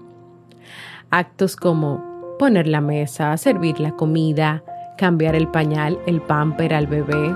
Actos 1.10 1.56
como 1.56 2.38
poner 2.38 2.68
la 2.68 2.82
mesa, 2.82 3.36
servir 3.38 3.79
la 3.79 3.91
comida, 3.91 4.63
cambiar 4.98 5.36
el 5.36 5.48
pañal, 5.48 6.00
el 6.06 6.22
pamper 6.22 6.74
al 6.74 6.88
bebé, 6.88 7.36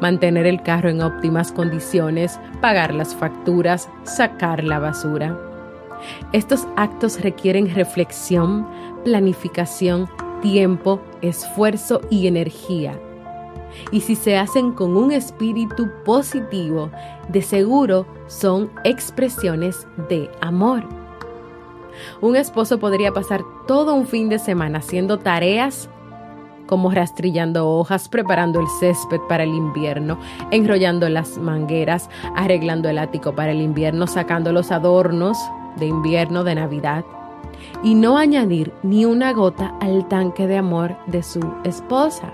mantener 0.00 0.46
el 0.46 0.62
carro 0.62 0.88
en 0.88 1.02
óptimas 1.02 1.52
condiciones, 1.52 2.40
pagar 2.60 2.94
las 2.94 3.14
facturas, 3.14 3.88
sacar 4.02 4.64
la 4.64 4.78
basura. 4.78 5.38
Estos 6.32 6.66
actos 6.76 7.20
requieren 7.20 7.74
reflexión, 7.74 8.66
planificación 9.04 10.08
tiempo, 10.44 11.00
esfuerzo 11.22 12.02
y 12.10 12.26
energía. 12.26 13.00
Y 13.90 14.02
si 14.02 14.14
se 14.14 14.36
hacen 14.36 14.72
con 14.72 14.94
un 14.94 15.10
espíritu 15.10 15.88
positivo, 16.04 16.90
de 17.28 17.40
seguro 17.40 18.06
son 18.26 18.70
expresiones 18.84 19.88
de 20.10 20.30
amor. 20.42 20.84
Un 22.20 22.36
esposo 22.36 22.78
podría 22.78 23.10
pasar 23.10 23.42
todo 23.66 23.94
un 23.94 24.06
fin 24.06 24.28
de 24.28 24.38
semana 24.38 24.78
haciendo 24.78 25.18
tareas 25.18 25.88
como 26.66 26.90
rastrillando 26.90 27.68
hojas, 27.68 28.08
preparando 28.08 28.60
el 28.60 28.66
césped 28.80 29.20
para 29.28 29.44
el 29.44 29.50
invierno, 29.50 30.18
enrollando 30.50 31.08
las 31.08 31.38
mangueras, 31.38 32.10
arreglando 32.36 32.88
el 32.88 32.98
ático 32.98 33.34
para 33.34 33.52
el 33.52 33.60
invierno, 33.60 34.06
sacando 34.06 34.52
los 34.52 34.70
adornos 34.72 35.38
de 35.76 35.86
invierno, 35.86 36.44
de 36.44 36.54
Navidad 36.54 37.04
y 37.82 37.94
no 37.94 38.18
añadir 38.18 38.72
ni 38.82 39.04
una 39.04 39.32
gota 39.32 39.74
al 39.80 40.08
tanque 40.08 40.46
de 40.46 40.56
amor 40.56 40.96
de 41.06 41.22
su 41.22 41.40
esposa. 41.64 42.32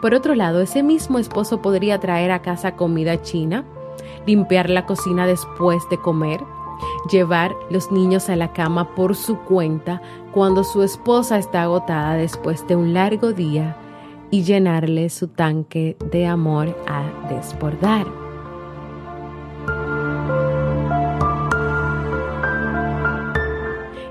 Por 0.00 0.14
otro 0.14 0.34
lado, 0.34 0.60
ese 0.60 0.82
mismo 0.82 1.18
esposo 1.18 1.60
podría 1.60 2.00
traer 2.00 2.30
a 2.30 2.42
casa 2.42 2.76
comida 2.76 3.22
china, 3.22 3.64
limpiar 4.26 4.70
la 4.70 4.86
cocina 4.86 5.26
después 5.26 5.82
de 5.90 5.98
comer, 5.98 6.40
llevar 7.10 7.54
los 7.70 7.90
niños 7.90 8.28
a 8.28 8.36
la 8.36 8.52
cama 8.52 8.94
por 8.94 9.14
su 9.14 9.38
cuenta 9.38 10.00
cuando 10.32 10.64
su 10.64 10.82
esposa 10.82 11.38
está 11.38 11.62
agotada 11.62 12.14
después 12.14 12.66
de 12.66 12.76
un 12.76 12.92
largo 12.92 13.32
día 13.32 13.76
y 14.30 14.42
llenarle 14.42 15.08
su 15.08 15.28
tanque 15.28 15.96
de 16.10 16.26
amor 16.26 16.76
a 16.86 17.04
desbordar. 17.28 18.25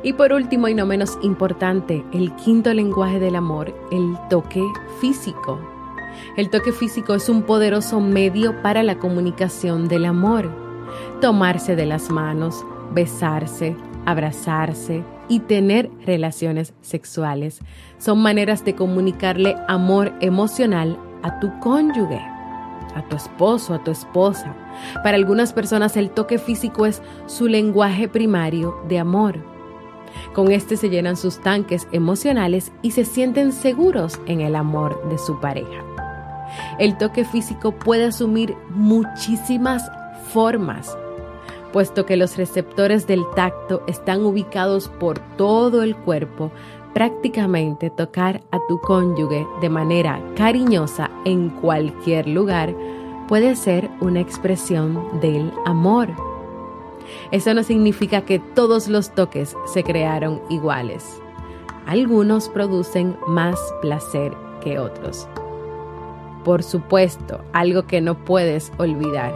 Y 0.05 0.13
por 0.13 0.33
último 0.33 0.67
y 0.67 0.75
no 0.75 0.85
menos 0.85 1.17
importante, 1.23 2.05
el 2.13 2.31
quinto 2.35 2.71
lenguaje 2.75 3.19
del 3.19 3.35
amor, 3.35 3.75
el 3.91 4.15
toque 4.29 4.63
físico. 5.01 5.59
El 6.37 6.51
toque 6.51 6.71
físico 6.71 7.15
es 7.15 7.27
un 7.27 7.41
poderoso 7.41 7.99
medio 7.99 8.61
para 8.61 8.83
la 8.83 8.99
comunicación 8.99 9.87
del 9.87 10.05
amor. 10.05 10.51
Tomarse 11.21 11.75
de 11.75 11.87
las 11.87 12.11
manos, 12.11 12.63
besarse, 12.93 13.75
abrazarse 14.05 15.03
y 15.27 15.39
tener 15.39 15.89
relaciones 16.05 16.75
sexuales 16.81 17.61
son 17.97 18.21
maneras 18.21 18.63
de 18.63 18.75
comunicarle 18.75 19.55
amor 19.67 20.13
emocional 20.21 20.99
a 21.23 21.39
tu 21.39 21.51
cónyuge, 21.59 22.21
a 22.93 23.01
tu 23.09 23.15
esposo, 23.15 23.73
a 23.73 23.83
tu 23.83 23.89
esposa. 23.89 24.55
Para 25.01 25.17
algunas 25.17 25.51
personas 25.51 25.97
el 25.97 26.11
toque 26.11 26.37
físico 26.37 26.85
es 26.85 27.01
su 27.25 27.47
lenguaje 27.47 28.07
primario 28.07 28.79
de 28.87 28.99
amor. 28.99 29.54
Con 30.33 30.51
este 30.51 30.77
se 30.77 30.89
llenan 30.89 31.17
sus 31.17 31.39
tanques 31.39 31.87
emocionales 31.91 32.71
y 32.81 32.91
se 32.91 33.05
sienten 33.05 33.51
seguros 33.51 34.19
en 34.25 34.41
el 34.41 34.55
amor 34.55 35.09
de 35.09 35.17
su 35.17 35.39
pareja. 35.39 35.83
El 36.79 36.97
toque 36.97 37.25
físico 37.25 37.71
puede 37.71 38.05
asumir 38.05 38.55
muchísimas 38.69 39.89
formas, 40.31 40.97
puesto 41.71 42.05
que 42.05 42.17
los 42.17 42.37
receptores 42.37 43.07
del 43.07 43.23
tacto 43.35 43.83
están 43.87 44.23
ubicados 44.23 44.87
por 44.87 45.19
todo 45.37 45.83
el 45.83 45.95
cuerpo. 45.95 46.51
Prácticamente 46.93 47.89
tocar 47.89 48.41
a 48.51 48.59
tu 48.69 48.79
cónyuge 48.79 49.45
de 49.59 49.69
manera 49.69 50.21
cariñosa 50.35 51.09
en 51.25 51.49
cualquier 51.49 52.27
lugar 52.27 52.73
puede 53.27 53.55
ser 53.55 53.89
una 53.99 54.21
expresión 54.21 55.19
del 55.19 55.51
amor. 55.65 56.34
Eso 57.31 57.53
no 57.53 57.63
significa 57.63 58.21
que 58.21 58.39
todos 58.39 58.87
los 58.87 59.13
toques 59.13 59.55
se 59.65 59.83
crearon 59.83 60.41
iguales. 60.49 61.21
Algunos 61.85 62.49
producen 62.49 63.17
más 63.27 63.59
placer 63.81 64.33
que 64.61 64.79
otros. 64.79 65.27
Por 66.43 66.63
supuesto, 66.63 67.41
algo 67.53 67.87
que 67.87 68.01
no 68.01 68.23
puedes 68.25 68.71
olvidar. 68.77 69.33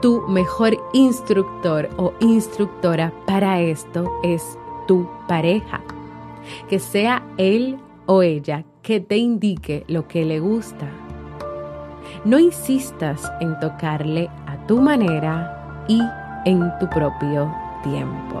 Tu 0.00 0.20
mejor 0.28 0.76
instructor 0.92 1.88
o 1.96 2.12
instructora 2.20 3.12
para 3.26 3.60
esto 3.60 4.12
es 4.22 4.58
tu 4.86 5.08
pareja. 5.26 5.82
Que 6.68 6.78
sea 6.78 7.22
él 7.38 7.78
o 8.06 8.22
ella 8.22 8.64
que 8.82 9.00
te 9.00 9.16
indique 9.16 9.84
lo 9.88 10.06
que 10.06 10.24
le 10.24 10.38
gusta. 10.38 10.88
No 12.24 12.38
insistas 12.38 13.30
en 13.40 13.58
tocarle 13.58 14.28
a 14.46 14.66
tu 14.66 14.80
manera 14.80 15.84
y 15.88 16.00
en 16.46 16.72
tu 16.78 16.88
propio 16.88 17.52
tiempo. 17.82 18.40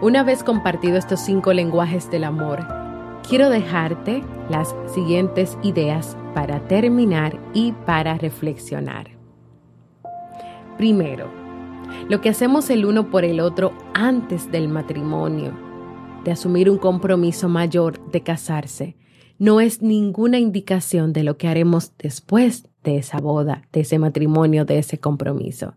Una 0.00 0.24
vez 0.24 0.42
compartido 0.42 0.98
estos 0.98 1.20
cinco 1.20 1.52
lenguajes 1.52 2.10
del 2.10 2.24
amor, 2.24 2.66
quiero 3.26 3.50
dejarte 3.50 4.24
las 4.48 4.74
siguientes 4.92 5.56
ideas 5.62 6.16
para 6.34 6.58
terminar 6.66 7.38
y 7.54 7.70
para 7.86 8.18
reflexionar. 8.18 9.10
Primero, 10.76 11.28
lo 12.08 12.20
que 12.20 12.30
hacemos 12.30 12.68
el 12.68 12.84
uno 12.84 13.10
por 13.10 13.24
el 13.24 13.38
otro 13.38 13.72
antes 13.94 14.50
del 14.50 14.68
matrimonio, 14.68 15.52
de 16.24 16.32
asumir 16.32 16.68
un 16.68 16.78
compromiso 16.78 17.48
mayor 17.48 18.04
de 18.10 18.22
casarse, 18.22 18.96
no 19.42 19.60
es 19.60 19.82
ninguna 19.82 20.38
indicación 20.38 21.12
de 21.12 21.24
lo 21.24 21.36
que 21.36 21.48
haremos 21.48 21.90
después 21.98 22.68
de 22.84 22.98
esa 22.98 23.18
boda, 23.18 23.62
de 23.72 23.80
ese 23.80 23.98
matrimonio, 23.98 24.64
de 24.64 24.78
ese 24.78 24.98
compromiso. 24.98 25.74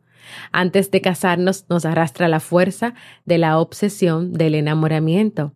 Antes 0.51 0.91
de 0.91 1.01
casarnos 1.01 1.65
nos 1.67 1.84
arrastra 1.84 2.28
la 2.28 2.39
fuerza 2.39 2.93
de 3.25 3.39
la 3.39 3.58
obsesión 3.58 4.34
del 4.34 4.54
enamoramiento, 4.54 5.56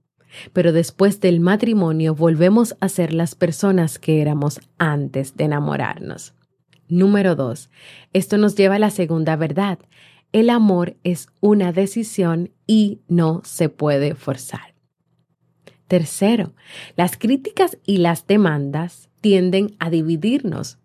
pero 0.53 0.71
después 0.71 1.19
del 1.19 1.39
matrimonio 1.39 2.15
volvemos 2.15 2.75
a 2.79 2.89
ser 2.89 3.13
las 3.13 3.35
personas 3.35 3.99
que 3.99 4.21
éramos 4.21 4.59
antes 4.79 5.37
de 5.37 5.43
enamorarnos. 5.43 6.33
Número 6.87 7.35
dos, 7.35 7.69
esto 8.11 8.39
nos 8.39 8.55
lleva 8.55 8.77
a 8.77 8.79
la 8.79 8.89
segunda 8.89 9.35
verdad. 9.35 9.77
El 10.31 10.49
amor 10.49 10.95
es 11.03 11.27
una 11.41 11.73
decisión 11.73 12.49
y 12.65 13.01
no 13.07 13.43
se 13.43 13.69
puede 13.69 14.15
forzar. 14.15 14.68
Tercero, 15.89 16.53
las 16.95 17.17
críticas 17.17 17.79
y 17.83 17.97
las 17.97 18.27
demandas 18.27 19.09
tienden 19.21 19.75
a 19.79 19.89
dividirnos. 19.89 20.77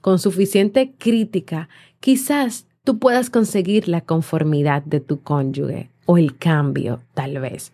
Con 0.00 0.18
suficiente 0.18 0.92
crítica, 0.98 1.68
quizás 2.00 2.66
tú 2.82 2.98
puedas 2.98 3.30
conseguir 3.30 3.86
la 3.86 4.00
conformidad 4.00 4.82
de 4.82 4.98
tu 4.98 5.22
cónyuge 5.22 5.88
o 6.04 6.18
el 6.18 6.36
cambio, 6.36 7.00
tal 7.14 7.38
vez. 7.38 7.72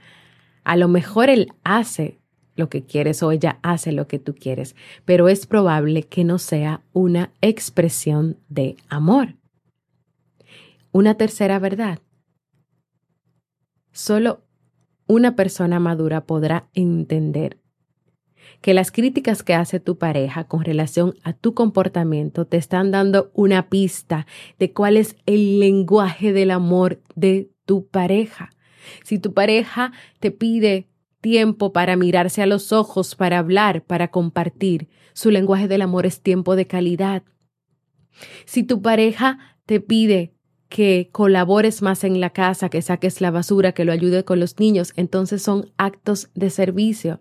A 0.65 0.77
lo 0.77 0.87
mejor 0.87 1.31
él 1.31 1.49
hace 1.65 2.19
lo 2.57 2.69
que 2.69 2.85
quieres 2.85 3.23
o 3.23 3.33
ella 3.33 3.59
hace 3.62 3.91
lo 3.91 4.07
que 4.07 4.19
tú 4.19 4.35
quieres, 4.35 4.77
pero 5.07 5.31
es 5.31 5.47
probable 5.47 6.03
que 6.03 6.25
no 6.25 6.39
sea 6.39 6.83
una 6.93 7.33
expresión 7.41 8.37
de 8.51 8.77
amor. 8.91 9.35
Una 10.93 11.15
tercera 11.15 11.59
verdad. 11.59 12.01
Solo 13.93 14.46
una 15.07 15.37
persona 15.37 15.81
madura 15.81 16.27
podrá 16.27 16.69
entender 16.75 17.59
que 18.61 18.75
las 18.75 18.90
críticas 18.90 19.42
que 19.42 19.55
hace 19.55 19.81
tu 19.81 19.99
pareja 19.99 20.45
con 20.45 20.64
relación 20.64 21.14
a 21.23 21.33
tu 21.33 21.55
comportamiento 21.55 22.47
te 22.47 22.57
están 22.57 22.90
dando 22.90 23.31
una 23.35 23.69
pista 23.69 24.27
de 24.59 24.73
cuál 24.73 24.97
es 24.97 25.16
el 25.27 25.61
lenguaje 25.61 26.33
del 26.33 26.51
amor 26.51 27.01
de 27.14 27.51
tu 27.64 27.87
pareja. 27.87 28.51
Si 29.05 29.19
tu 29.19 29.35
pareja 29.35 29.92
te 30.21 30.31
pide 30.31 30.88
tiempo 31.21 31.73
para 31.73 31.97
mirarse 31.97 32.42
a 32.42 32.47
los 32.47 32.73
ojos, 32.73 33.14
para 33.14 33.38
hablar, 33.38 33.85
para 33.85 34.09
compartir, 34.09 34.88
su 35.12 35.31
lenguaje 35.31 35.69
del 35.69 35.83
amor 35.83 36.07
es 36.07 36.21
tiempo 36.21 36.57
de 36.57 36.66
calidad. 36.66 37.23
Si 38.45 38.62
tu 38.62 38.81
pareja 38.81 39.38
te 39.66 39.81
pide 39.81 40.36
que 40.69 41.09
colabores 41.13 41.83
más 41.83 42.05
en 42.05 42.21
la 42.21 42.31
casa, 42.31 42.69
que 42.69 42.83
saques 42.83 43.21
la 43.21 43.31
basura, 43.31 43.73
que 43.73 43.85
lo 43.85 43.93
ayude 43.93 44.25
con 44.25 44.41
los 44.41 44.59
niños, 44.59 44.93
entonces 44.97 45.43
son 45.43 45.73
actos 45.77 46.31
de 46.35 46.51
servicio. 46.51 47.21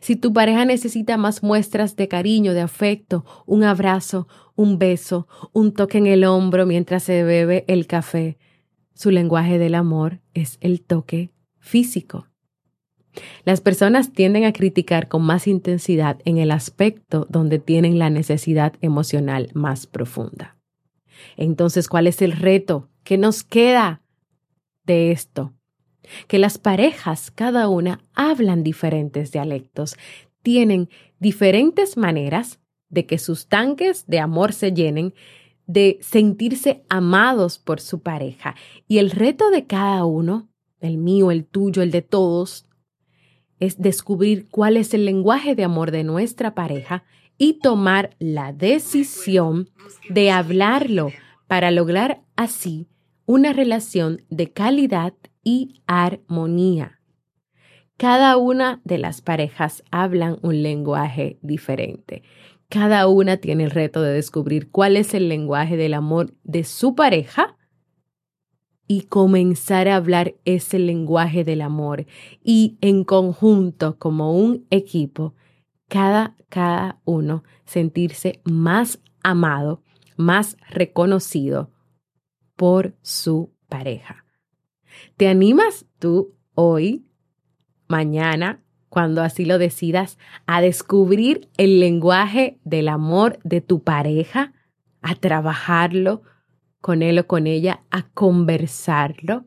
Si 0.00 0.16
tu 0.16 0.32
pareja 0.32 0.64
necesita 0.64 1.16
más 1.16 1.42
muestras 1.42 1.96
de 1.96 2.08
cariño, 2.08 2.54
de 2.54 2.60
afecto, 2.60 3.24
un 3.46 3.64
abrazo, 3.64 4.26
un 4.54 4.78
beso, 4.78 5.28
un 5.52 5.72
toque 5.72 5.98
en 5.98 6.06
el 6.06 6.24
hombro 6.24 6.66
mientras 6.66 7.02
se 7.02 7.22
bebe 7.22 7.64
el 7.68 7.86
café, 7.86 8.38
su 8.94 9.10
lenguaje 9.10 9.58
del 9.58 9.74
amor 9.74 10.20
es 10.32 10.56
el 10.60 10.82
toque 10.82 11.30
físico. 11.58 12.26
Las 13.44 13.60
personas 13.60 14.12
tienden 14.12 14.44
a 14.44 14.52
criticar 14.52 15.08
con 15.08 15.22
más 15.22 15.46
intensidad 15.46 16.18
en 16.24 16.38
el 16.38 16.50
aspecto 16.50 17.26
donde 17.30 17.58
tienen 17.58 17.98
la 17.98 18.10
necesidad 18.10 18.74
emocional 18.80 19.50
más 19.54 19.86
profunda. 19.86 20.55
Entonces, 21.36 21.88
¿cuál 21.88 22.06
es 22.06 22.22
el 22.22 22.32
reto? 22.32 22.88
¿Qué 23.04 23.18
nos 23.18 23.42
queda 23.42 24.02
de 24.84 25.12
esto? 25.12 25.52
Que 26.28 26.38
las 26.38 26.58
parejas, 26.58 27.30
cada 27.30 27.68
una, 27.68 28.00
hablan 28.14 28.62
diferentes 28.62 29.32
dialectos, 29.32 29.96
tienen 30.42 30.88
diferentes 31.18 31.96
maneras 31.96 32.60
de 32.88 33.06
que 33.06 33.18
sus 33.18 33.48
tanques 33.48 34.06
de 34.06 34.20
amor 34.20 34.52
se 34.52 34.72
llenen, 34.72 35.14
de 35.66 35.98
sentirse 36.00 36.84
amados 36.88 37.58
por 37.58 37.80
su 37.80 38.00
pareja. 38.00 38.54
Y 38.86 38.98
el 38.98 39.10
reto 39.10 39.50
de 39.50 39.66
cada 39.66 40.04
uno, 40.04 40.48
el 40.80 40.98
mío, 40.98 41.30
el 41.32 41.44
tuyo, 41.44 41.82
el 41.82 41.90
de 41.90 42.02
todos, 42.02 42.66
es 43.58 43.80
descubrir 43.80 44.48
cuál 44.50 44.76
es 44.76 44.94
el 44.94 45.04
lenguaje 45.04 45.54
de 45.54 45.64
amor 45.64 45.90
de 45.90 46.04
nuestra 46.04 46.54
pareja 46.54 47.04
y 47.38 47.60
tomar 47.60 48.16
la 48.18 48.52
decisión 48.52 49.70
de 50.08 50.30
hablarlo 50.30 51.10
para 51.46 51.70
lograr 51.70 52.22
así 52.36 52.88
una 53.26 53.52
relación 53.52 54.22
de 54.30 54.52
calidad 54.52 55.14
y 55.42 55.82
armonía. 55.86 57.00
Cada 57.96 58.36
una 58.36 58.80
de 58.84 58.98
las 58.98 59.22
parejas 59.22 59.82
hablan 59.90 60.38
un 60.42 60.62
lenguaje 60.62 61.38
diferente. 61.40 62.22
Cada 62.68 63.06
una 63.08 63.38
tiene 63.38 63.64
el 63.64 63.70
reto 63.70 64.02
de 64.02 64.12
descubrir 64.12 64.70
cuál 64.70 64.96
es 64.96 65.14
el 65.14 65.28
lenguaje 65.28 65.76
del 65.76 65.94
amor 65.94 66.34
de 66.44 66.64
su 66.64 66.94
pareja 66.94 67.56
y 68.88 69.02
comenzar 69.02 69.88
a 69.88 69.96
hablar 69.96 70.34
ese 70.44 70.78
lenguaje 70.78 71.42
del 71.42 71.62
amor 71.62 72.06
y 72.42 72.76
en 72.80 73.04
conjunto 73.04 73.98
como 73.98 74.36
un 74.36 74.66
equipo 74.70 75.34
cada, 75.88 76.36
cada 76.48 77.00
uno 77.04 77.44
sentirse 77.64 78.40
más 78.44 79.00
amado, 79.22 79.82
más 80.16 80.56
reconocido 80.68 81.70
por 82.56 82.96
su 83.02 83.52
pareja. 83.68 84.24
¿Te 85.16 85.28
animas 85.28 85.86
tú 85.98 86.34
hoy, 86.54 87.06
mañana, 87.88 88.62
cuando 88.88 89.22
así 89.22 89.44
lo 89.44 89.58
decidas, 89.58 90.18
a 90.46 90.60
descubrir 90.60 91.50
el 91.58 91.80
lenguaje 91.80 92.58
del 92.64 92.88
amor 92.88 93.38
de 93.44 93.60
tu 93.60 93.82
pareja, 93.82 94.54
a 95.02 95.14
trabajarlo 95.14 96.22
con 96.80 97.02
él 97.02 97.18
o 97.18 97.26
con 97.26 97.46
ella, 97.46 97.84
a 97.90 98.08
conversarlo? 98.10 99.44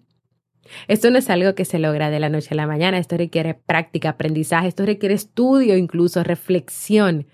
Esto 0.87 1.09
no 1.11 1.17
es 1.17 1.29
algo 1.29 1.55
que 1.55 1.65
se 1.65 1.79
logra 1.79 2.09
de 2.09 2.19
la 2.19 2.29
noche 2.29 2.49
a 2.51 2.55
la 2.55 2.67
mañana, 2.67 2.97
esto 2.97 3.17
requiere 3.17 3.53
práctica, 3.53 4.09
aprendizaje, 4.09 4.67
esto 4.67 4.85
requiere 4.85 5.15
estudio, 5.15 5.77
incluso 5.77 6.23
reflexión, 6.23 7.27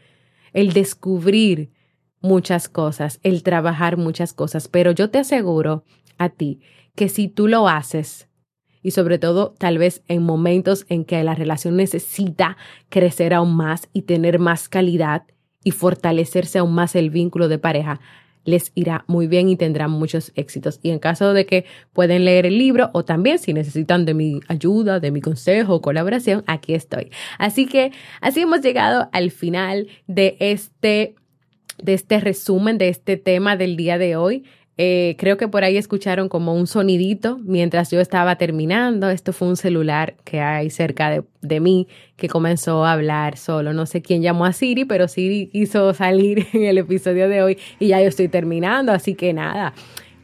el 0.54 0.74
descubrir 0.74 1.72
muchas 2.22 2.70
cosas, 2.70 3.20
el 3.24 3.44
trabajar 3.44 3.98
muchas 3.98 4.34
cosas, 4.34 4.68
pero 4.68 4.92
yo 4.92 5.10
te 5.10 5.20
aseguro 5.20 5.84
a 6.18 6.30
ti 6.30 6.62
que 6.96 7.10
si 7.10 7.28
tú 7.28 7.48
lo 7.48 7.68
haces, 7.68 8.28
y 8.82 8.92
sobre 8.92 9.18
todo 9.18 9.56
tal 9.58 9.80
vez 9.80 10.04
en 10.08 10.22
momentos 10.22 10.86
en 10.90 11.06
que 11.06 11.24
la 11.24 11.34
relación 11.34 11.76
necesita 11.76 12.56
crecer 12.90 13.34
aún 13.34 13.56
más 13.56 13.90
y 13.94 14.04
tener 14.04 14.38
más 14.38 14.70
calidad 14.70 15.24
y 15.64 15.72
fortalecerse 15.72 16.60
aún 16.60 16.76
más 16.76 16.96
el 16.96 17.10
vínculo 17.10 17.48
de 17.48 17.58
pareja, 17.58 18.00
les 18.46 18.72
irá 18.76 19.04
muy 19.08 19.28
bien 19.28 19.50
y 19.50 19.58
tendrán 19.58 19.92
muchos 19.92 20.32
éxitos. 20.36 20.80
Y 20.82 20.92
en 20.92 21.00
caso 21.00 21.34
de 21.34 21.46
que 21.46 21.66
pueden 21.92 22.24
leer 22.24 22.46
el 22.46 22.58
libro 22.58 22.92
o 22.94 23.04
también 23.04 23.40
si 23.40 23.54
necesitan 23.54 24.06
de 24.06 24.14
mi 24.14 24.40
ayuda, 24.48 25.00
de 25.00 25.12
mi 25.12 25.20
consejo 25.20 25.76
o 25.76 25.82
colaboración, 25.82 26.44
aquí 26.48 26.74
estoy. 26.74 27.12
Así 27.38 27.66
que 27.66 27.92
así 28.22 28.42
hemos 28.42 28.62
llegado 28.62 29.10
al 29.12 29.32
final 29.32 29.88
de 30.08 30.38
este 30.40 31.16
de 31.78 31.94
este 31.94 32.22
resumen 32.22 32.78
de 32.78 32.88
este 32.88 33.18
tema 33.18 33.58
del 33.58 33.76
día 33.76 33.98
de 33.98 34.16
hoy. 34.16 34.46
Eh, 34.78 35.16
creo 35.18 35.38
que 35.38 35.48
por 35.48 35.64
ahí 35.64 35.78
escucharon 35.78 36.28
como 36.28 36.54
un 36.54 36.68
sonidito 36.68 37.40
mientras 37.44 37.92
yo 37.92 38.02
estaba 38.02 38.38
terminando. 38.38 39.10
Esto 39.10 39.32
fue 39.32 39.48
un 39.48 39.56
celular 39.56 40.16
que 40.26 40.42
hay 40.42 40.70
cerca 40.70 41.10
de, 41.10 41.24
de, 41.42 41.60
mí 41.62 41.88
que 42.18 42.28
comenzó 42.28 42.84
a 42.84 42.92
hablar 42.92 43.38
solo. 43.38 43.72
No 43.72 43.86
sé 43.86 44.02
quién 44.02 44.22
llamó 44.22 44.46
a 44.46 44.52
Siri, 44.52 44.84
pero 44.84 45.08
Siri 45.08 45.50
hizo 45.54 45.94
salir 45.94 46.48
en 46.54 46.66
el 46.66 46.78
episodio 46.78 47.30
de 47.30 47.42
hoy 47.42 47.58
y 47.80 47.88
ya 47.88 48.02
yo 48.02 48.08
estoy 48.08 48.28
terminando. 48.28 48.92
Así 48.92 49.16
que 49.16 49.34
nada, 49.34 49.74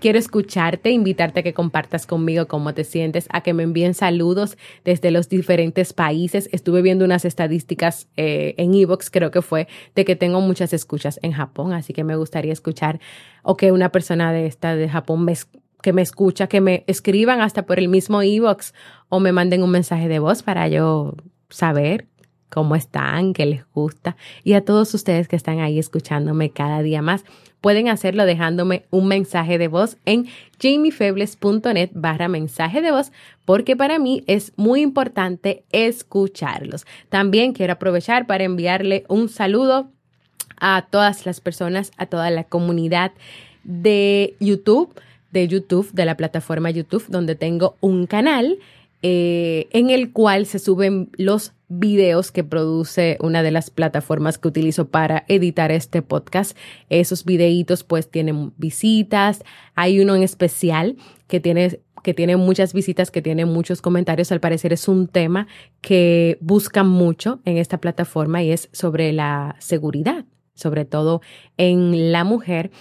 Quiero 0.01 0.17
escucharte, 0.17 0.89
invitarte 0.89 1.41
a 1.41 1.43
que 1.43 1.53
compartas 1.53 2.07
conmigo 2.07 2.47
cómo 2.47 2.73
te 2.73 2.83
sientes, 2.85 3.27
a 3.29 3.41
que 3.41 3.53
me 3.53 3.61
envíen 3.61 3.93
saludos 3.93 4.57
desde 4.83 5.11
los 5.11 5.29
diferentes 5.29 5.93
países. 5.93 6.49
Estuve 6.51 6.81
viendo 6.81 7.05
unas 7.05 7.23
estadísticas 7.23 8.07
eh, 8.17 8.55
en 8.57 8.73
Evox, 8.73 9.11
creo 9.11 9.29
que 9.29 9.43
fue, 9.43 9.67
de 9.93 10.03
que 10.03 10.15
tengo 10.15 10.41
muchas 10.41 10.73
escuchas 10.73 11.19
en 11.21 11.33
Japón, 11.33 11.73
así 11.73 11.93
que 11.93 12.03
me 12.03 12.15
gustaría 12.15 12.51
escuchar 12.51 12.99
o 13.43 13.57
que 13.57 13.71
una 13.71 13.91
persona 13.91 14.33
de 14.33 14.47
esta 14.47 14.75
de 14.75 14.89
Japón 14.89 15.23
me, 15.23 15.35
que 15.83 15.93
me 15.93 16.01
escucha, 16.01 16.47
que 16.47 16.61
me 16.61 16.83
escriban 16.87 17.39
hasta 17.39 17.67
por 17.67 17.77
el 17.77 17.87
mismo 17.87 18.23
Evox 18.23 18.73
o 19.07 19.19
me 19.19 19.31
manden 19.31 19.61
un 19.61 19.69
mensaje 19.69 20.07
de 20.07 20.17
voz 20.17 20.41
para 20.41 20.67
yo 20.67 21.13
saber 21.51 22.07
cómo 22.49 22.75
están, 22.75 23.33
qué 23.33 23.45
les 23.45 23.65
gusta. 23.71 24.17
Y 24.43 24.53
a 24.53 24.65
todos 24.65 24.95
ustedes 24.95 25.27
que 25.27 25.35
están 25.35 25.59
ahí 25.59 25.77
escuchándome 25.77 26.49
cada 26.49 26.81
día 26.81 27.03
más, 27.03 27.23
pueden 27.61 27.87
hacerlo 27.87 28.25
dejándome 28.25 28.83
un 28.89 29.07
mensaje 29.07 29.57
de 29.57 29.67
voz 29.67 29.97
en 30.05 30.27
jamiefebles.net 30.59 31.91
barra 31.93 32.27
mensaje 32.27 32.81
de 32.81 32.91
voz 32.91 33.11
porque 33.45 33.75
para 33.75 33.99
mí 33.99 34.23
es 34.27 34.51
muy 34.57 34.81
importante 34.81 35.63
escucharlos. 35.71 36.85
También 37.09 37.53
quiero 37.53 37.73
aprovechar 37.73 38.25
para 38.25 38.43
enviarle 38.43 39.05
un 39.07 39.29
saludo 39.29 39.89
a 40.59 40.87
todas 40.89 41.25
las 41.25 41.39
personas, 41.39 41.91
a 41.97 42.07
toda 42.07 42.29
la 42.31 42.43
comunidad 42.43 43.11
de 43.63 44.35
YouTube, 44.39 44.93
de 45.31 45.47
YouTube, 45.47 45.91
de 45.93 46.05
la 46.05 46.17
plataforma 46.17 46.71
YouTube, 46.71 47.05
donde 47.07 47.35
tengo 47.35 47.75
un 47.79 48.05
canal 48.05 48.57
eh, 49.01 49.67
en 49.71 49.89
el 49.89 50.11
cual 50.11 50.45
se 50.45 50.59
suben 50.59 51.09
los 51.13 51.53
videos 51.67 52.31
que 52.31 52.43
produce 52.43 53.17
una 53.21 53.43
de 53.43 53.51
las 53.51 53.69
plataformas 53.69 54.37
que 54.37 54.49
utilizo 54.49 54.89
para 54.89 55.23
editar 55.27 55.71
este 55.71 56.01
podcast. 56.01 56.57
Esos 56.89 57.23
videitos 57.23 57.83
pues 57.83 58.11
tienen 58.11 58.53
visitas. 58.57 59.43
Hay 59.75 59.99
uno 60.01 60.15
en 60.15 60.23
especial 60.23 60.97
que 61.27 61.39
tiene 61.39 61.79
que 62.03 62.13
tiene 62.13 62.35
muchas 62.35 62.73
visitas, 62.73 63.11
que 63.11 63.21
tiene 63.21 63.45
muchos 63.45 63.81
comentarios. 63.81 64.31
Al 64.31 64.39
parecer 64.39 64.73
es 64.73 64.87
un 64.87 65.07
tema 65.07 65.47
que 65.81 66.37
buscan 66.41 66.87
mucho 66.87 67.41
en 67.45 67.57
esta 67.57 67.79
plataforma 67.79 68.41
y 68.43 68.51
es 68.51 68.69
sobre 68.71 69.13
la 69.13 69.55
seguridad, 69.59 70.25
sobre 70.55 70.85
todo 70.85 71.21
en 71.57 72.11
la 72.11 72.23
mujer. 72.23 72.71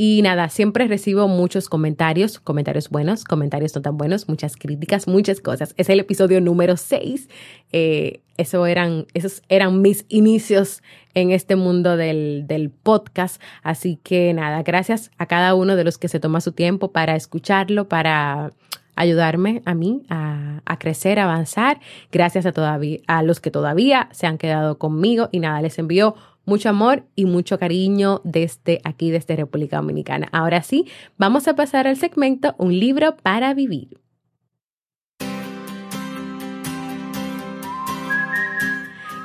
Y 0.00 0.22
nada, 0.22 0.48
siempre 0.48 0.86
recibo 0.86 1.26
muchos 1.26 1.68
comentarios, 1.68 2.38
comentarios 2.38 2.88
buenos, 2.88 3.24
comentarios 3.24 3.74
no 3.74 3.82
tan 3.82 3.96
buenos, 3.96 4.28
muchas 4.28 4.54
críticas, 4.54 5.08
muchas 5.08 5.40
cosas. 5.40 5.74
Es 5.76 5.88
el 5.88 5.98
episodio 5.98 6.40
número 6.40 6.76
6. 6.76 7.28
Eh, 7.72 8.20
eso 8.36 8.64
eran, 8.66 9.06
esos 9.14 9.42
eran 9.48 9.82
mis 9.82 10.06
inicios 10.08 10.84
en 11.14 11.32
este 11.32 11.56
mundo 11.56 11.96
del, 11.96 12.44
del, 12.46 12.70
podcast. 12.70 13.42
Así 13.64 13.98
que 14.00 14.32
nada, 14.34 14.62
gracias 14.62 15.10
a 15.18 15.26
cada 15.26 15.56
uno 15.56 15.74
de 15.74 15.82
los 15.82 15.98
que 15.98 16.06
se 16.06 16.20
toma 16.20 16.40
su 16.40 16.52
tiempo 16.52 16.92
para 16.92 17.16
escucharlo, 17.16 17.88
para 17.88 18.52
ayudarme 18.94 19.62
a 19.64 19.74
mí 19.74 20.04
a, 20.08 20.60
a 20.64 20.78
crecer, 20.78 21.18
a 21.18 21.24
avanzar. 21.24 21.80
Gracias 22.12 22.46
a, 22.46 22.52
todavía, 22.52 22.98
a 23.08 23.24
los 23.24 23.40
que 23.40 23.50
todavía 23.50 24.08
se 24.12 24.28
han 24.28 24.38
quedado 24.38 24.78
conmigo 24.78 25.28
y 25.32 25.40
nada, 25.40 25.60
les 25.60 25.76
envío 25.80 26.14
mucho 26.48 26.70
amor 26.70 27.04
y 27.14 27.26
mucho 27.26 27.58
cariño 27.58 28.22
desde 28.24 28.80
aquí, 28.82 29.10
desde 29.10 29.36
República 29.36 29.76
Dominicana. 29.76 30.28
Ahora 30.32 30.62
sí, 30.62 30.86
vamos 31.18 31.46
a 31.46 31.54
pasar 31.54 31.86
al 31.86 31.96
segmento 31.96 32.54
Un 32.58 32.78
libro 32.80 33.16
para 33.16 33.52
vivir. 33.54 34.00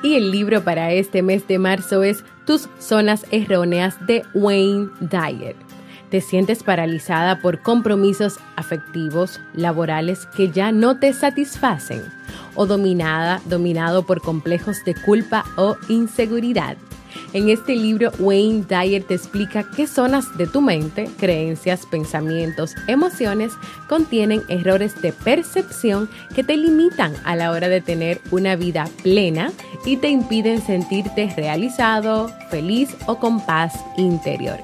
Y 0.03 0.15
el 0.15 0.31
libro 0.31 0.65
para 0.65 0.91
este 0.91 1.21
mes 1.21 1.47
de 1.47 1.59
marzo 1.59 2.03
es 2.03 2.25
Tus 2.45 2.67
zonas 2.77 3.25
erróneas 3.31 4.05
de 4.05 4.23
Wayne 4.33 4.89
Dyer. 4.99 5.55
¿Te 6.09 6.19
sientes 6.19 6.61
paralizada 6.61 7.39
por 7.39 7.61
compromisos 7.61 8.37
afectivos, 8.57 9.39
laborales 9.53 10.27
que 10.35 10.51
ya 10.51 10.73
no 10.73 10.99
te 10.99 11.13
satisfacen? 11.13 12.03
¿O 12.53 12.65
dominada, 12.65 13.41
dominado 13.45 14.05
por 14.05 14.21
complejos 14.21 14.83
de 14.83 14.93
culpa 14.93 15.45
o 15.55 15.77
inseguridad? 15.87 16.75
En 17.33 17.49
este 17.49 17.75
libro, 17.75 18.11
Wayne 18.19 18.65
Dyer 18.67 19.03
te 19.03 19.15
explica 19.15 19.65
qué 19.75 19.87
zonas 19.87 20.37
de 20.37 20.47
tu 20.47 20.61
mente, 20.61 21.09
creencias, 21.17 21.85
pensamientos, 21.85 22.75
emociones 22.87 23.53
contienen 23.89 24.43
errores 24.49 25.01
de 25.01 25.13
percepción 25.13 26.09
que 26.35 26.43
te 26.43 26.57
limitan 26.57 27.13
a 27.23 27.35
la 27.35 27.51
hora 27.51 27.69
de 27.69 27.81
tener 27.81 28.21
una 28.31 28.55
vida 28.55 28.87
plena 29.01 29.51
y 29.85 29.97
te 29.97 30.09
impiden 30.09 30.61
sentirte 30.61 31.33
realizado, 31.35 32.31
feliz 32.49 32.95
o 33.07 33.19
con 33.19 33.45
paz 33.45 33.73
interior. 33.97 34.59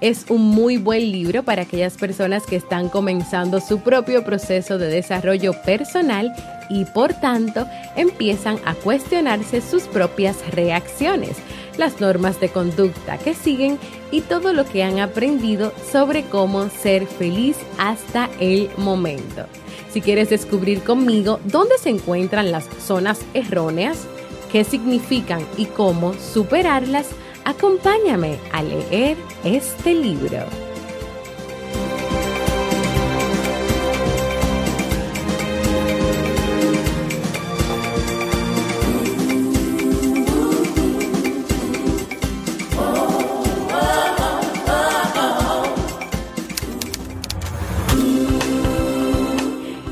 Es 0.00 0.26
un 0.28 0.42
muy 0.42 0.76
buen 0.76 1.10
libro 1.10 1.42
para 1.42 1.62
aquellas 1.62 1.94
personas 1.94 2.44
que 2.44 2.56
están 2.56 2.90
comenzando 2.90 3.60
su 3.60 3.80
propio 3.80 4.24
proceso 4.24 4.76
de 4.76 4.88
desarrollo 4.88 5.54
personal 5.62 6.34
y 6.68 6.84
por 6.84 7.14
tanto 7.14 7.66
empiezan 7.96 8.58
a 8.66 8.74
cuestionarse 8.74 9.62
sus 9.62 9.84
propias 9.84 10.36
reacciones 10.52 11.36
las 11.78 12.00
normas 12.00 12.40
de 12.40 12.48
conducta 12.48 13.18
que 13.18 13.34
siguen 13.34 13.78
y 14.10 14.22
todo 14.22 14.52
lo 14.52 14.64
que 14.64 14.82
han 14.82 15.00
aprendido 15.00 15.72
sobre 15.90 16.24
cómo 16.24 16.68
ser 16.68 17.06
feliz 17.06 17.56
hasta 17.78 18.30
el 18.40 18.70
momento. 18.76 19.46
Si 19.92 20.00
quieres 20.00 20.30
descubrir 20.30 20.82
conmigo 20.82 21.40
dónde 21.44 21.78
se 21.78 21.90
encuentran 21.90 22.52
las 22.52 22.68
zonas 22.80 23.20
erróneas, 23.34 24.06
qué 24.52 24.64
significan 24.64 25.46
y 25.56 25.66
cómo 25.66 26.14
superarlas, 26.14 27.08
acompáñame 27.44 28.38
a 28.52 28.62
leer 28.62 29.16
este 29.44 29.94
libro. 29.94 30.65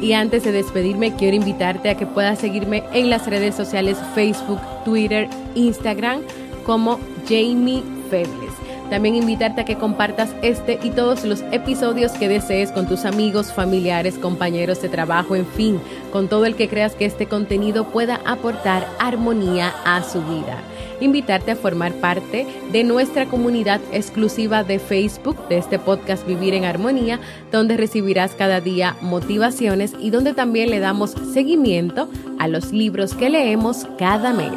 Y 0.05 0.13
antes 0.13 0.45
de 0.45 0.53
despedirme, 0.53 1.15
quiero 1.17 1.35
invitarte 1.35 1.89
a 1.89 1.97
que 1.97 2.05
puedas 2.05 2.39
seguirme 2.39 2.83
en 2.93 3.09
las 3.09 3.27
redes 3.27 3.55
sociales 3.55 3.97
Facebook, 4.15 4.61
Twitter, 4.85 5.31
Instagram 5.55 6.21
como 6.67 7.01
Jamie 7.27 7.83
Febles. 8.11 8.44
También 8.91 9.15
invitarte 9.15 9.63
a 9.63 9.65
que 9.65 9.77
compartas 9.77 10.35
este 10.43 10.79
y 10.83 10.91
todos 10.91 11.25
los 11.25 11.43
episodios 11.53 12.13
que 12.13 12.29
desees 12.29 12.71
con 12.71 12.87
tus 12.87 13.05
amigos, 13.05 13.53
familiares, 13.53 14.19
compañeros 14.19 14.81
de 14.83 14.89
trabajo, 14.89 15.37
en 15.37 15.47
fin, 15.47 15.81
con 16.13 16.29
todo 16.29 16.47
el 16.47 16.55
que 16.55 16.69
creas 16.69 16.95
que 16.95 17.07
este 17.07 17.27
contenido 17.27 17.85
pueda 17.85 18.21
aportar 18.25 18.87
armonía 18.99 19.73
a 19.85 20.03
su 20.03 20.23
vida 20.23 20.59
invitarte 21.01 21.53
a 21.53 21.57
formar 21.57 21.93
parte 21.95 22.47
de 22.73 22.85
nuestra 22.85 23.27
comunidad 23.27 23.81
exclusiva 23.93 24.65
de 24.65 24.79
Facebook 24.79 25.49
de 25.49 25.59
este 25.59 25.79
podcast 25.79 26.27
Vivir 26.27 26.55
en 26.55 26.65
Armonía, 26.65 27.21
donde 27.53 27.77
recibirás 27.77 28.33
cada 28.33 28.61
día 28.61 28.97
motivaciones 29.01 29.93
y 30.01 30.11
donde 30.11 30.35
también 30.35 30.71
le 30.71 30.81
damos 30.81 31.15
seguimiento 31.33 32.09
a 32.39 32.49
los 32.49 32.73
libros 32.73 33.15
que 33.15 33.31
leemos 33.31 33.87
cada 33.99 34.33
mes. 34.33 34.53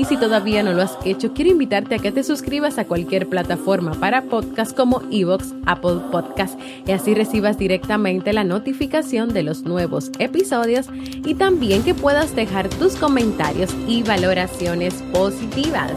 Y 0.00 0.06
si 0.06 0.16
todavía 0.16 0.62
no 0.62 0.72
lo 0.72 0.80
has 0.80 0.96
hecho, 1.04 1.34
quiero 1.34 1.50
invitarte 1.50 1.94
a 1.94 1.98
que 1.98 2.10
te 2.10 2.22
suscribas 2.22 2.78
a 2.78 2.86
cualquier 2.86 3.28
plataforma 3.28 3.92
para 3.92 4.22
podcast 4.22 4.74
como 4.74 5.02
Evox, 5.10 5.52
Apple 5.66 5.98
Podcast 6.10 6.58
y 6.86 6.92
así 6.92 7.12
recibas 7.12 7.58
directamente 7.58 8.32
la 8.32 8.42
notificación 8.42 9.34
de 9.34 9.42
los 9.42 9.64
nuevos 9.64 10.10
episodios 10.18 10.86
y 10.94 11.34
también 11.34 11.82
que 11.82 11.92
puedas 11.92 12.34
dejar 12.34 12.70
tus 12.70 12.96
comentarios 12.96 13.74
y 13.86 14.02
valoraciones 14.02 14.94
positivas. 15.12 15.92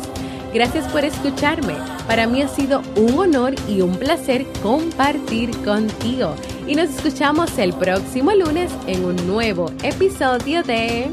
Gracias 0.53 0.85
por 0.91 1.05
escucharme. 1.05 1.75
Para 2.05 2.27
mí 2.27 2.41
ha 2.41 2.49
sido 2.49 2.81
un 2.97 3.17
honor 3.17 3.55
y 3.69 3.79
un 3.79 3.95
placer 3.95 4.45
compartir 4.61 5.49
contigo. 5.63 6.35
Y 6.67 6.75
nos 6.75 6.89
escuchamos 6.89 7.57
el 7.57 7.71
próximo 7.71 8.33
lunes 8.33 8.69
en 8.85 9.05
un 9.05 9.15
nuevo 9.27 9.71
episodio 9.81 10.61
de 10.61 11.09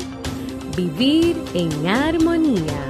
Vivir 0.80 1.36
en 1.52 1.86
Armonía. 1.86 2.89